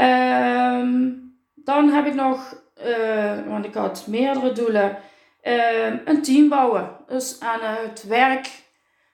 Um, 0.00 1.34
dan 1.54 1.88
heb 1.88 2.06
ik 2.06 2.14
nog, 2.14 2.62
uh, 2.86 3.46
want 3.46 3.64
ik 3.64 3.74
had 3.74 4.06
meerdere 4.06 4.52
doelen, 4.52 4.98
uh, 5.42 5.86
een 6.04 6.22
team 6.22 6.48
bouwen. 6.48 6.90
Dus 7.08 7.40
aan 7.40 7.60
het 7.62 8.06
werk, 8.06 8.48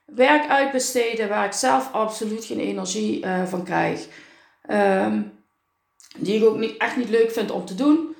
werk 0.05 0.49
uitbesteden 0.49 1.29
waar 1.29 1.45
ik 1.45 1.51
zelf 1.51 1.93
absoluut 1.93 2.45
geen 2.45 2.59
energie 2.59 3.25
van 3.45 3.63
krijg. 3.63 4.07
Um, 4.69 5.41
die 6.17 6.35
ik 6.35 6.43
ook 6.43 6.57
niet, 6.57 6.77
echt 6.77 6.95
niet 6.95 7.09
leuk 7.09 7.31
vind 7.31 7.51
om 7.51 7.65
te 7.65 7.75
doen. 7.75 8.15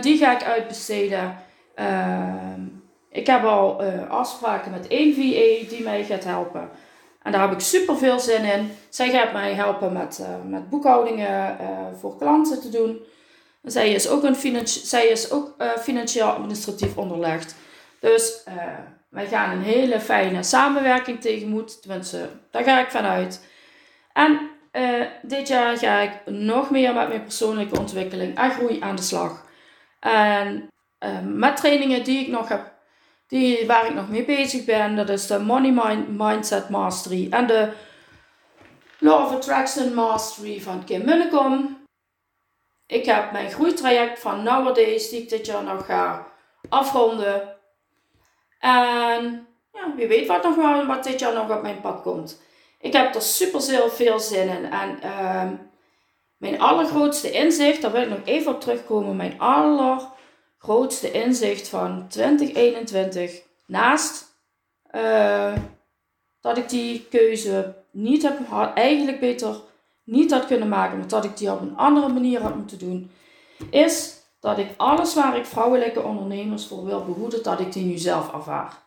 die 0.00 0.18
ga 0.18 0.40
ik 0.40 0.42
uitbesteden. 0.42 1.36
Ehm, 1.74 2.60
ik 3.16 3.26
heb 3.26 3.44
al 3.44 3.82
afspraken 4.08 4.70
met 4.70 4.86
één 4.86 5.14
VA 5.14 5.68
die 5.68 5.82
mij 5.82 6.04
gaat 6.04 6.24
helpen. 6.24 6.70
En 7.26 7.32
daar 7.32 7.40
heb 7.40 7.52
ik 7.52 7.60
super 7.60 7.96
veel 7.96 8.20
zin 8.20 8.44
in. 8.44 8.70
Zij 8.88 9.10
gaat 9.10 9.32
mij 9.32 9.52
helpen 9.54 9.92
met, 9.92 10.18
uh, 10.20 10.50
met 10.50 10.70
boekhoudingen 10.70 11.58
uh, 11.60 11.68
voor 12.00 12.16
klanten 12.16 12.60
te 12.60 12.68
doen. 12.68 13.04
zij 13.62 13.90
is 13.92 14.08
ook, 14.08 14.22
een 14.22 14.36
financi 14.36 14.80
zij 14.80 15.06
is 15.06 15.30
ook 15.30 15.54
financieel 15.78 16.26
administratief 16.26 16.96
onderlegd. 16.96 17.56
Dus 18.00 18.44
wij 19.08 19.26
gaan 19.26 19.50
een 19.50 19.62
hele 19.62 20.00
fijne 20.00 20.42
samenwerking 20.42 21.20
tegemoet. 21.20 21.82
Tenminste, 21.82 22.28
daar 22.50 22.64
ga 22.64 22.80
ik 22.80 22.90
vanuit. 22.90 23.44
En 24.12 24.50
dit 25.22 25.48
jaar 25.48 25.76
ga 25.76 26.00
ik 26.00 26.12
nog 26.24 26.70
meer 26.70 26.94
met 26.94 27.08
mijn 27.08 27.22
persoonlijke 27.22 27.78
ontwikkeling 27.78 28.36
en 28.36 28.50
groei 28.50 28.80
aan 28.80 28.96
de 28.96 29.02
slag. 29.02 29.44
En 30.00 30.68
met 31.22 31.56
trainingen 31.56 32.04
die 32.04 32.20
ik 32.20 32.28
nog 32.28 32.48
heb 32.48 32.75
die, 33.26 33.66
waar 33.66 33.86
ik 33.86 33.94
nog 33.94 34.08
mee 34.08 34.24
bezig 34.24 34.64
ben. 34.64 34.96
Dat 34.96 35.08
is 35.08 35.26
de 35.26 35.38
Money 35.38 35.70
Mind, 35.70 36.18
Mindset 36.18 36.68
Mastery 36.68 37.26
en 37.30 37.46
de 37.46 37.72
Law 38.98 39.24
of 39.24 39.32
Attraction 39.32 39.94
Mastery 39.94 40.60
van 40.60 40.84
Kim 40.84 41.04
Munnekom. 41.04 41.84
Ik 42.86 43.04
heb 43.04 43.32
mijn 43.32 43.50
groeitraject 43.50 44.18
van 44.18 44.42
Nowadays 44.42 45.08
die 45.08 45.22
ik 45.22 45.28
dit 45.28 45.46
jaar 45.46 45.64
nog 45.64 45.86
ga 45.86 46.26
afronden. 46.68 47.56
En 48.58 49.46
ja, 49.72 49.94
wie 49.96 50.06
weet 50.06 50.26
wat, 50.26 50.42
nog 50.42 50.86
wat 50.86 51.04
dit 51.04 51.20
jaar 51.20 51.34
nog 51.34 51.50
op 51.50 51.62
mijn 51.62 51.80
pad 51.80 52.02
komt. 52.02 52.42
Ik 52.80 52.92
heb 52.92 53.14
er 53.14 53.22
super 53.22 53.90
veel 53.90 54.20
zin 54.20 54.48
in. 54.48 54.72
En 54.72 54.98
uh, 55.04 55.50
mijn 56.36 56.60
allergrootste 56.60 57.30
inzicht, 57.30 57.82
daar 57.82 57.92
wil 57.92 58.02
ik 58.02 58.08
nog 58.08 58.24
even 58.24 58.54
op 58.54 58.60
terugkomen. 58.60 59.16
Mijn 59.16 59.40
aller 59.40 60.02
grootste 60.66 61.10
inzicht 61.10 61.68
van 61.68 62.08
2021. 62.08 63.42
Naast 63.66 64.24
uh, 64.92 65.56
dat 66.40 66.56
ik 66.56 66.68
die 66.68 67.06
keuze 67.10 67.74
niet 67.90 68.22
heb 68.22 68.46
had, 68.48 68.74
eigenlijk 68.74 69.20
beter 69.20 69.60
niet 70.04 70.30
had 70.30 70.46
kunnen 70.46 70.68
maken, 70.68 70.98
maar 70.98 71.08
dat 71.08 71.24
ik 71.24 71.36
die 71.36 71.52
op 71.52 71.60
een 71.60 71.76
andere 71.76 72.08
manier 72.08 72.40
had 72.40 72.56
moeten 72.56 72.78
doen, 72.78 73.10
is 73.70 74.14
dat 74.40 74.58
ik 74.58 74.68
alles 74.76 75.14
waar 75.14 75.36
ik 75.36 75.46
vrouwelijke 75.46 76.02
ondernemers 76.02 76.66
voor 76.66 76.84
wil 76.84 77.04
behoeden, 77.04 77.42
dat 77.42 77.60
ik 77.60 77.72
die 77.72 77.84
nu 77.84 77.96
zelf 77.96 78.32
ervaar. 78.32 78.82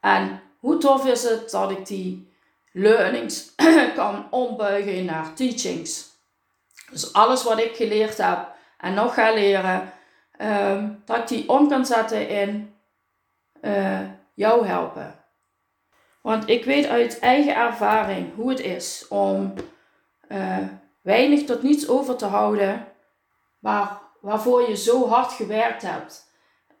En 0.00 0.40
hoe 0.58 0.78
tof 0.78 1.06
is 1.06 1.22
het 1.22 1.50
dat 1.50 1.70
ik 1.70 1.86
die 1.86 2.32
learnings 2.72 3.54
kan 3.94 4.26
ombuigen 4.30 5.04
naar 5.04 5.34
teachings. 5.34 6.10
Dus 6.90 7.12
alles 7.12 7.42
wat 7.44 7.58
ik 7.58 7.76
geleerd 7.76 8.16
heb 8.16 8.48
en 8.78 8.94
nog 8.94 9.14
ga 9.14 9.32
leren, 9.32 9.92
dat 11.04 11.18
ik 11.18 11.28
die 11.28 11.48
om 11.48 11.68
kan 11.68 11.86
zetten 11.86 12.28
in 12.28 12.74
uh, 13.62 14.00
jou 14.34 14.66
helpen. 14.66 15.14
Want 16.22 16.48
ik 16.48 16.64
weet 16.64 16.86
uit 16.86 17.18
eigen 17.18 17.56
ervaring 17.56 18.34
hoe 18.34 18.50
het 18.50 18.60
is 18.60 19.08
om 19.08 19.54
uh, 20.28 20.58
weinig 21.00 21.44
tot 21.44 21.62
niets 21.62 21.88
over 21.88 22.16
te 22.16 22.26
houden, 22.26 22.86
waar, 23.58 24.00
waarvoor 24.20 24.68
je 24.68 24.76
zo 24.76 25.08
hard 25.08 25.32
gewerkt 25.32 25.82
hebt. 25.82 26.30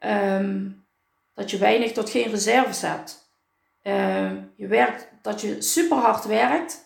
Um, 0.00 0.86
dat 1.34 1.50
je 1.50 1.58
weinig 1.58 1.92
tot 1.92 2.10
geen 2.10 2.30
reserves 2.30 2.82
hebt. 2.82 3.30
Uh, 3.82 4.30
je 4.56 4.66
werkt, 4.66 5.08
dat 5.22 5.40
je 5.40 5.62
super 5.62 5.96
hard 5.96 6.24
werkt, 6.24 6.84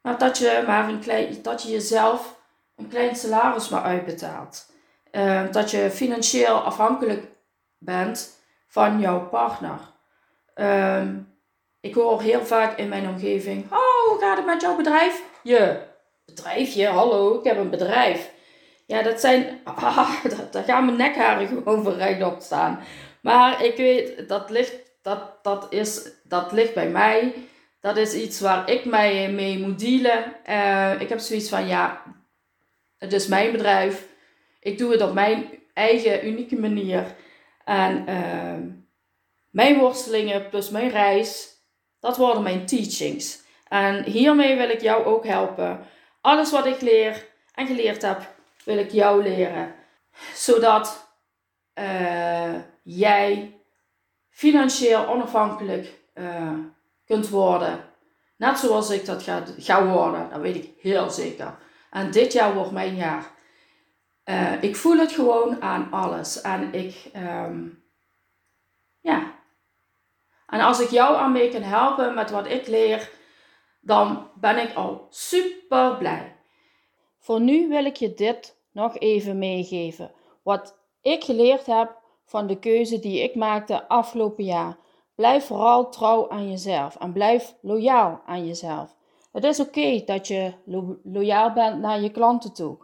maar 0.00 0.18
dat 0.18 0.38
je, 0.38 0.64
maar 0.66 0.88
een 0.88 1.00
klein, 1.00 1.42
dat 1.42 1.62
je 1.62 1.70
jezelf 1.70 2.40
een 2.76 2.88
klein 2.88 3.16
salaris 3.16 3.68
maar 3.68 3.82
uitbetaalt. 3.82 4.72
Ehm, 5.14 5.52
dat 5.52 5.70
je 5.70 5.90
financieel 5.90 6.56
afhankelijk 6.56 7.26
bent 7.78 8.38
van 8.66 9.00
jouw 9.00 9.28
partner. 9.28 9.78
Ehm, 10.54 11.16
ik 11.80 11.94
hoor 11.94 12.22
heel 12.22 12.46
vaak 12.46 12.78
in 12.78 12.88
mijn 12.88 13.08
omgeving: 13.08 13.64
Oh, 13.64 14.08
hoe 14.08 14.18
gaat 14.20 14.36
het 14.36 14.46
met 14.46 14.60
jouw 14.60 14.76
bedrijf? 14.76 15.22
Je 15.42 15.80
bedrijfje, 16.26 16.86
hallo, 16.86 17.38
ik 17.38 17.44
heb 17.44 17.56
een 17.56 17.70
bedrijf. 17.70 18.30
Ja, 18.86 19.02
dat 19.02 19.20
zijn. 19.20 19.60
Ah, 19.64 20.24
daar 20.50 20.64
gaan 20.64 20.84
mijn 20.84 20.96
nekharen 20.96 21.46
gewoon 21.46 21.82
voor 21.82 22.26
op 22.26 22.40
staan. 22.40 22.80
Maar 23.22 23.64
ik 23.64 23.76
weet, 23.76 24.28
dat 24.28 24.50
ligt, 24.50 24.74
dat, 25.02 25.42
dat, 25.42 25.66
is, 25.70 26.08
dat 26.24 26.52
ligt 26.52 26.74
bij 26.74 26.88
mij. 26.88 27.34
Dat 27.80 27.96
is 27.96 28.14
iets 28.14 28.40
waar 28.40 28.70
ik 28.70 28.84
mij 28.84 29.30
mee 29.30 29.58
moet 29.58 29.78
dealen. 29.78 30.34
Uh, 30.48 31.00
ik 31.00 31.08
heb 31.08 31.18
zoiets 31.18 31.48
van: 31.48 31.66
ja, 31.66 32.02
het 32.98 33.12
is 33.12 33.26
mijn 33.26 33.52
bedrijf. 33.52 34.12
Ik 34.64 34.78
doe 34.78 34.92
het 34.92 35.02
op 35.02 35.12
mijn 35.12 35.50
eigen 35.72 36.26
unieke 36.26 36.56
manier. 36.56 37.14
En 37.64 38.08
uh, 38.08 38.70
mijn 39.50 39.78
worstelingen 39.78 40.48
plus 40.48 40.70
mijn 40.70 40.90
reis, 40.90 41.48
dat 42.00 42.16
worden 42.16 42.42
mijn 42.42 42.66
teachings. 42.66 43.42
En 43.68 44.02
hiermee 44.02 44.56
wil 44.56 44.68
ik 44.68 44.80
jou 44.80 45.04
ook 45.04 45.26
helpen. 45.26 45.86
Alles 46.20 46.50
wat 46.50 46.66
ik 46.66 46.80
leer 46.80 47.26
en 47.54 47.66
geleerd 47.66 48.02
heb, 48.02 48.34
wil 48.64 48.78
ik 48.78 48.90
jou 48.90 49.22
leren. 49.22 49.74
Zodat 50.34 51.16
uh, 51.78 52.54
jij 52.82 53.60
financieel 54.30 55.06
onafhankelijk 55.06 56.00
uh, 56.14 56.50
kunt 57.04 57.28
worden. 57.28 57.84
Net 58.36 58.58
zoals 58.58 58.90
ik 58.90 59.06
dat 59.06 59.22
ga, 59.22 59.42
ga 59.58 59.86
worden, 59.86 60.28
dat 60.30 60.40
weet 60.40 60.56
ik 60.56 60.72
heel 60.80 61.10
zeker. 61.10 61.54
En 61.90 62.10
dit 62.10 62.32
jaar 62.32 62.54
wordt 62.54 62.70
mijn 62.70 62.94
jaar. 62.94 63.33
Uh, 64.24 64.62
ik 64.62 64.76
voel 64.76 64.96
het 64.96 65.12
gewoon 65.12 65.62
aan 65.62 65.88
alles. 65.90 66.40
En 66.40 66.72
ik, 66.72 67.10
um, 67.16 67.84
ja. 69.00 69.34
En 70.46 70.60
als 70.60 70.80
ik 70.80 70.90
jou 70.90 71.16
aan 71.16 71.32
mee 71.32 71.48
kan 71.48 71.62
helpen 71.62 72.14
met 72.14 72.30
wat 72.30 72.46
ik 72.46 72.66
leer, 72.66 73.10
dan 73.80 74.30
ben 74.34 74.58
ik 74.58 74.74
al 74.74 75.06
super 75.10 75.96
blij. 75.96 76.36
Voor 77.18 77.40
nu 77.40 77.68
wil 77.68 77.84
ik 77.84 77.96
je 77.96 78.14
dit 78.14 78.56
nog 78.72 78.98
even 78.98 79.38
meegeven. 79.38 80.12
Wat 80.42 80.78
ik 81.02 81.24
geleerd 81.24 81.66
heb 81.66 81.96
van 82.24 82.46
de 82.46 82.58
keuze 82.58 82.98
die 83.00 83.22
ik 83.22 83.34
maakte 83.34 83.88
afgelopen 83.88 84.44
jaar. 84.44 84.76
Blijf 85.14 85.46
vooral 85.46 85.90
trouw 85.90 86.30
aan 86.30 86.50
jezelf 86.50 86.96
en 86.96 87.12
blijf 87.12 87.54
loyaal 87.60 88.22
aan 88.26 88.46
jezelf. 88.46 88.96
Het 89.32 89.44
is 89.44 89.60
oké 89.60 90.02
dat 90.04 90.28
je 90.28 90.52
lo 90.64 90.98
loyaal 91.02 91.52
bent 91.52 91.80
naar 91.80 92.00
je 92.00 92.10
klanten 92.10 92.52
toe. 92.52 92.78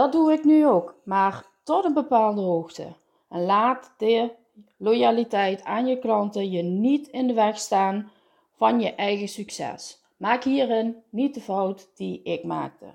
Dat 0.00 0.12
doe 0.12 0.32
ik 0.32 0.44
nu 0.44 0.66
ook, 0.66 0.94
maar 1.04 1.44
tot 1.62 1.84
een 1.84 1.94
bepaalde 1.94 2.40
hoogte. 2.40 2.92
En 3.28 3.44
laat 3.44 3.94
de 3.96 4.30
loyaliteit 4.76 5.64
aan 5.64 5.86
je 5.86 5.98
klanten 5.98 6.50
je 6.50 6.62
niet 6.62 7.08
in 7.08 7.26
de 7.26 7.34
weg 7.34 7.58
staan 7.58 8.10
van 8.56 8.80
je 8.80 8.94
eigen 8.94 9.28
succes. 9.28 10.02
Maak 10.16 10.44
hierin 10.44 11.02
niet 11.10 11.34
de 11.34 11.40
fout 11.40 11.88
die 11.94 12.22
ik 12.22 12.44
maakte. 12.44 12.86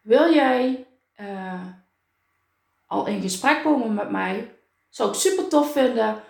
Wil 0.00 0.32
jij 0.32 0.86
uh, 1.20 1.66
al 2.86 3.06
in 3.06 3.20
gesprek 3.20 3.62
komen 3.62 3.94
met 3.94 4.10
mij. 4.10 4.54
Zou 4.88 5.08
ik 5.08 5.14
super 5.14 5.48
tof 5.48 5.72
vinden 5.72 6.22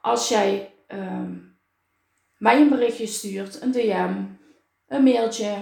als 0.00 0.28
jij 0.28 0.74
ehm, 0.86 1.34
mij 2.38 2.60
een 2.60 2.68
berichtje 2.68 3.06
stuurt, 3.06 3.62
een 3.62 3.72
DM, 3.72 4.14
een 4.86 5.02
mailtje. 5.02 5.54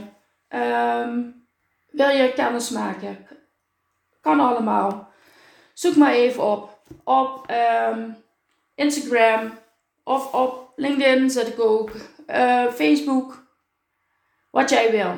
Ehm, 0.49 1.39
wil 1.91 2.09
je 2.09 2.33
kennis 2.33 2.71
maken? 2.71 3.27
Kan 4.21 4.41
allemaal. 4.41 5.09
Zoek 5.73 5.97
maar 5.97 6.13
even 6.13 6.43
op. 6.45 6.79
Op 7.05 7.47
ehm, 7.47 8.11
Instagram 8.75 9.59
of 10.05 10.33
op 10.33 10.73
LinkedIn 10.77 11.31
zet 11.31 11.49
ik 11.49 11.61
ook. 11.61 11.91
Uh, 12.27 12.67
Facebook. 12.67 13.49
Wat 14.51 14.71
jij 14.71 14.91
wil. 14.91 15.15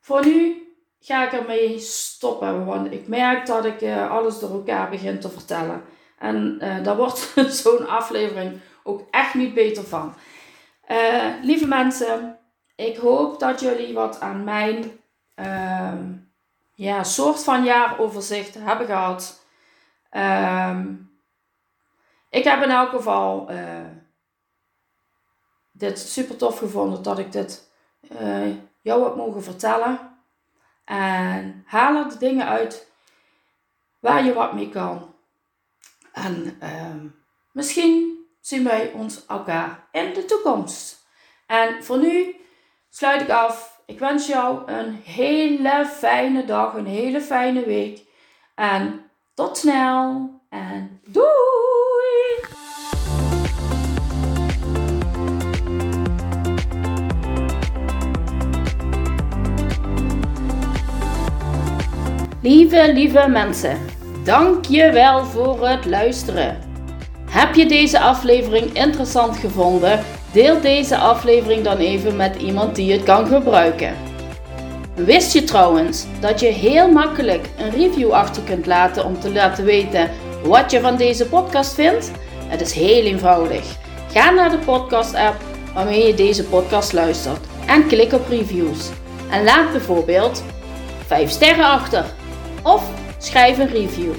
voor 0.00 0.26
nu 0.26 0.68
ga 1.00 1.26
ik 1.26 1.32
ermee 1.32 1.78
stoppen. 1.78 2.64
Want 2.64 2.92
ik 2.92 3.08
merk 3.08 3.46
dat 3.46 3.64
ik 3.64 3.80
uh, 3.82 4.10
alles 4.10 4.38
door 4.38 4.50
elkaar 4.50 4.90
begin 4.90 5.20
te 5.20 5.30
vertellen. 5.30 5.82
En 6.18 6.58
uh, 6.62 6.84
daar 6.84 6.96
wordt 6.96 7.32
zo'n 7.62 7.88
aflevering 7.88 8.60
ook 8.82 9.02
echt 9.10 9.34
niet 9.34 9.54
beter 9.54 9.84
van. 9.84 10.14
Lieve 11.42 11.66
mensen, 11.66 12.37
ik 12.78 12.96
hoop 12.96 13.40
dat 13.40 13.60
jullie 13.60 13.94
wat 13.94 14.20
aan 14.20 14.44
mijn 14.44 15.00
ehm, 15.34 16.12
ja, 16.74 17.02
soort 17.02 17.44
van 17.44 17.64
jaaroverzicht 17.64 18.54
hebben 18.54 18.86
gehad. 18.86 19.44
Ehm, 20.10 20.94
ik 22.30 22.44
heb 22.44 22.62
in 22.62 22.70
elk 22.70 22.90
geval 22.90 23.50
dit 25.72 25.98
super 25.98 26.36
tof 26.36 26.58
gevonden 26.58 27.02
dat 27.02 27.18
ik 27.18 27.32
dit 27.32 27.70
jou 28.80 29.04
heb 29.04 29.16
mogen 29.16 29.42
vertellen. 29.42 30.16
En 30.84 31.64
haal 31.66 31.96
er 31.96 32.08
de 32.08 32.18
dingen 32.18 32.46
uit 32.46 32.90
waar 33.98 34.24
je 34.24 34.32
wat 34.32 34.52
mee 34.52 34.68
kan. 34.68 35.14
En 36.12 36.56
ehm, 36.60 37.06
misschien 37.52 38.26
zien 38.40 38.64
wij 38.64 38.92
ons 38.92 39.26
elkaar 39.26 39.88
in 39.92 40.14
de 40.14 40.24
toekomst. 40.24 41.06
En 41.46 41.84
voor 41.84 41.98
nu 41.98 42.36
sluit 42.90 43.20
ik 43.20 43.30
af. 43.30 43.82
Ik 43.86 43.98
wens 43.98 44.26
jou 44.26 44.72
een 44.72 45.00
hele 45.04 45.86
fijne 45.86 46.44
dag, 46.44 46.74
een 46.74 46.86
hele 46.86 47.20
fijne 47.20 47.64
week. 47.64 48.00
En 48.54 49.00
tot 49.34 49.58
snel. 49.58 50.30
En 50.48 51.00
doei! 51.06 51.28
Lieve, 62.42 62.92
lieve 62.92 63.28
mensen, 63.28 63.78
dank 64.24 64.64
je 64.64 64.92
wel 64.92 65.24
voor 65.24 65.68
het 65.68 65.84
luisteren. 65.84 66.58
Heb 67.30 67.54
je 67.54 67.66
deze 67.66 68.00
aflevering 68.00 68.72
interessant 68.72 69.36
gevonden? 69.36 70.17
Deel 70.32 70.60
deze 70.60 70.96
aflevering 70.96 71.64
dan 71.64 71.76
even 71.76 72.16
met 72.16 72.36
iemand 72.36 72.74
die 72.74 72.92
het 72.92 73.02
kan 73.02 73.26
gebruiken. 73.26 73.94
Wist 74.94 75.32
je 75.32 75.44
trouwens 75.44 76.06
dat 76.20 76.40
je 76.40 76.46
heel 76.46 76.88
makkelijk 76.90 77.48
een 77.58 77.70
review 77.70 78.10
achter 78.10 78.42
kunt 78.42 78.66
laten 78.66 79.04
om 79.04 79.20
te 79.20 79.32
laten 79.32 79.64
weten 79.64 80.10
wat 80.44 80.70
je 80.70 80.80
van 80.80 80.96
deze 80.96 81.26
podcast 81.26 81.74
vindt? 81.74 82.10
Het 82.46 82.60
is 82.60 82.72
heel 82.72 83.04
eenvoudig. 83.04 83.76
Ga 84.12 84.30
naar 84.30 84.50
de 84.50 84.58
podcast-app 84.58 85.36
waarmee 85.74 86.06
je 86.06 86.14
deze 86.14 86.44
podcast 86.44 86.92
luistert 86.92 87.46
en 87.66 87.86
klik 87.86 88.12
op 88.12 88.28
reviews. 88.28 88.88
En 89.30 89.44
laat 89.44 89.72
bijvoorbeeld 89.72 90.44
5 91.06 91.30
sterren 91.30 91.66
achter 91.66 92.04
of 92.62 92.82
schrijf 93.18 93.58
een 93.58 93.70
review. 93.70 94.12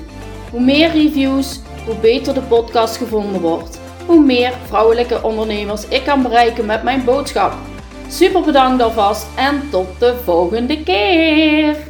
Hoe 0.52 0.62
meer 0.62 0.92
reviews, 0.92 1.60
hoe 1.86 1.96
beter 1.96 2.34
de 2.34 2.42
podcast 2.42 2.98
gevonden 2.98 3.42
wordt. 3.42 3.79
Hoe 4.10 4.24
meer 4.24 4.54
vrouwelijke 4.68 5.24
ondernemers 5.24 5.88
ik 5.88 6.04
kan 6.04 6.22
bereiken 6.22 6.66
met 6.66 6.84
mijn 6.84 7.04
boodschap. 7.04 7.54
Super 8.08 8.42
bedankt 8.42 8.84
alvast 8.84 9.28
en 9.36 9.70
tot 9.72 9.88
de 10.00 10.16
volgende 10.24 10.84
keer! 10.84 11.89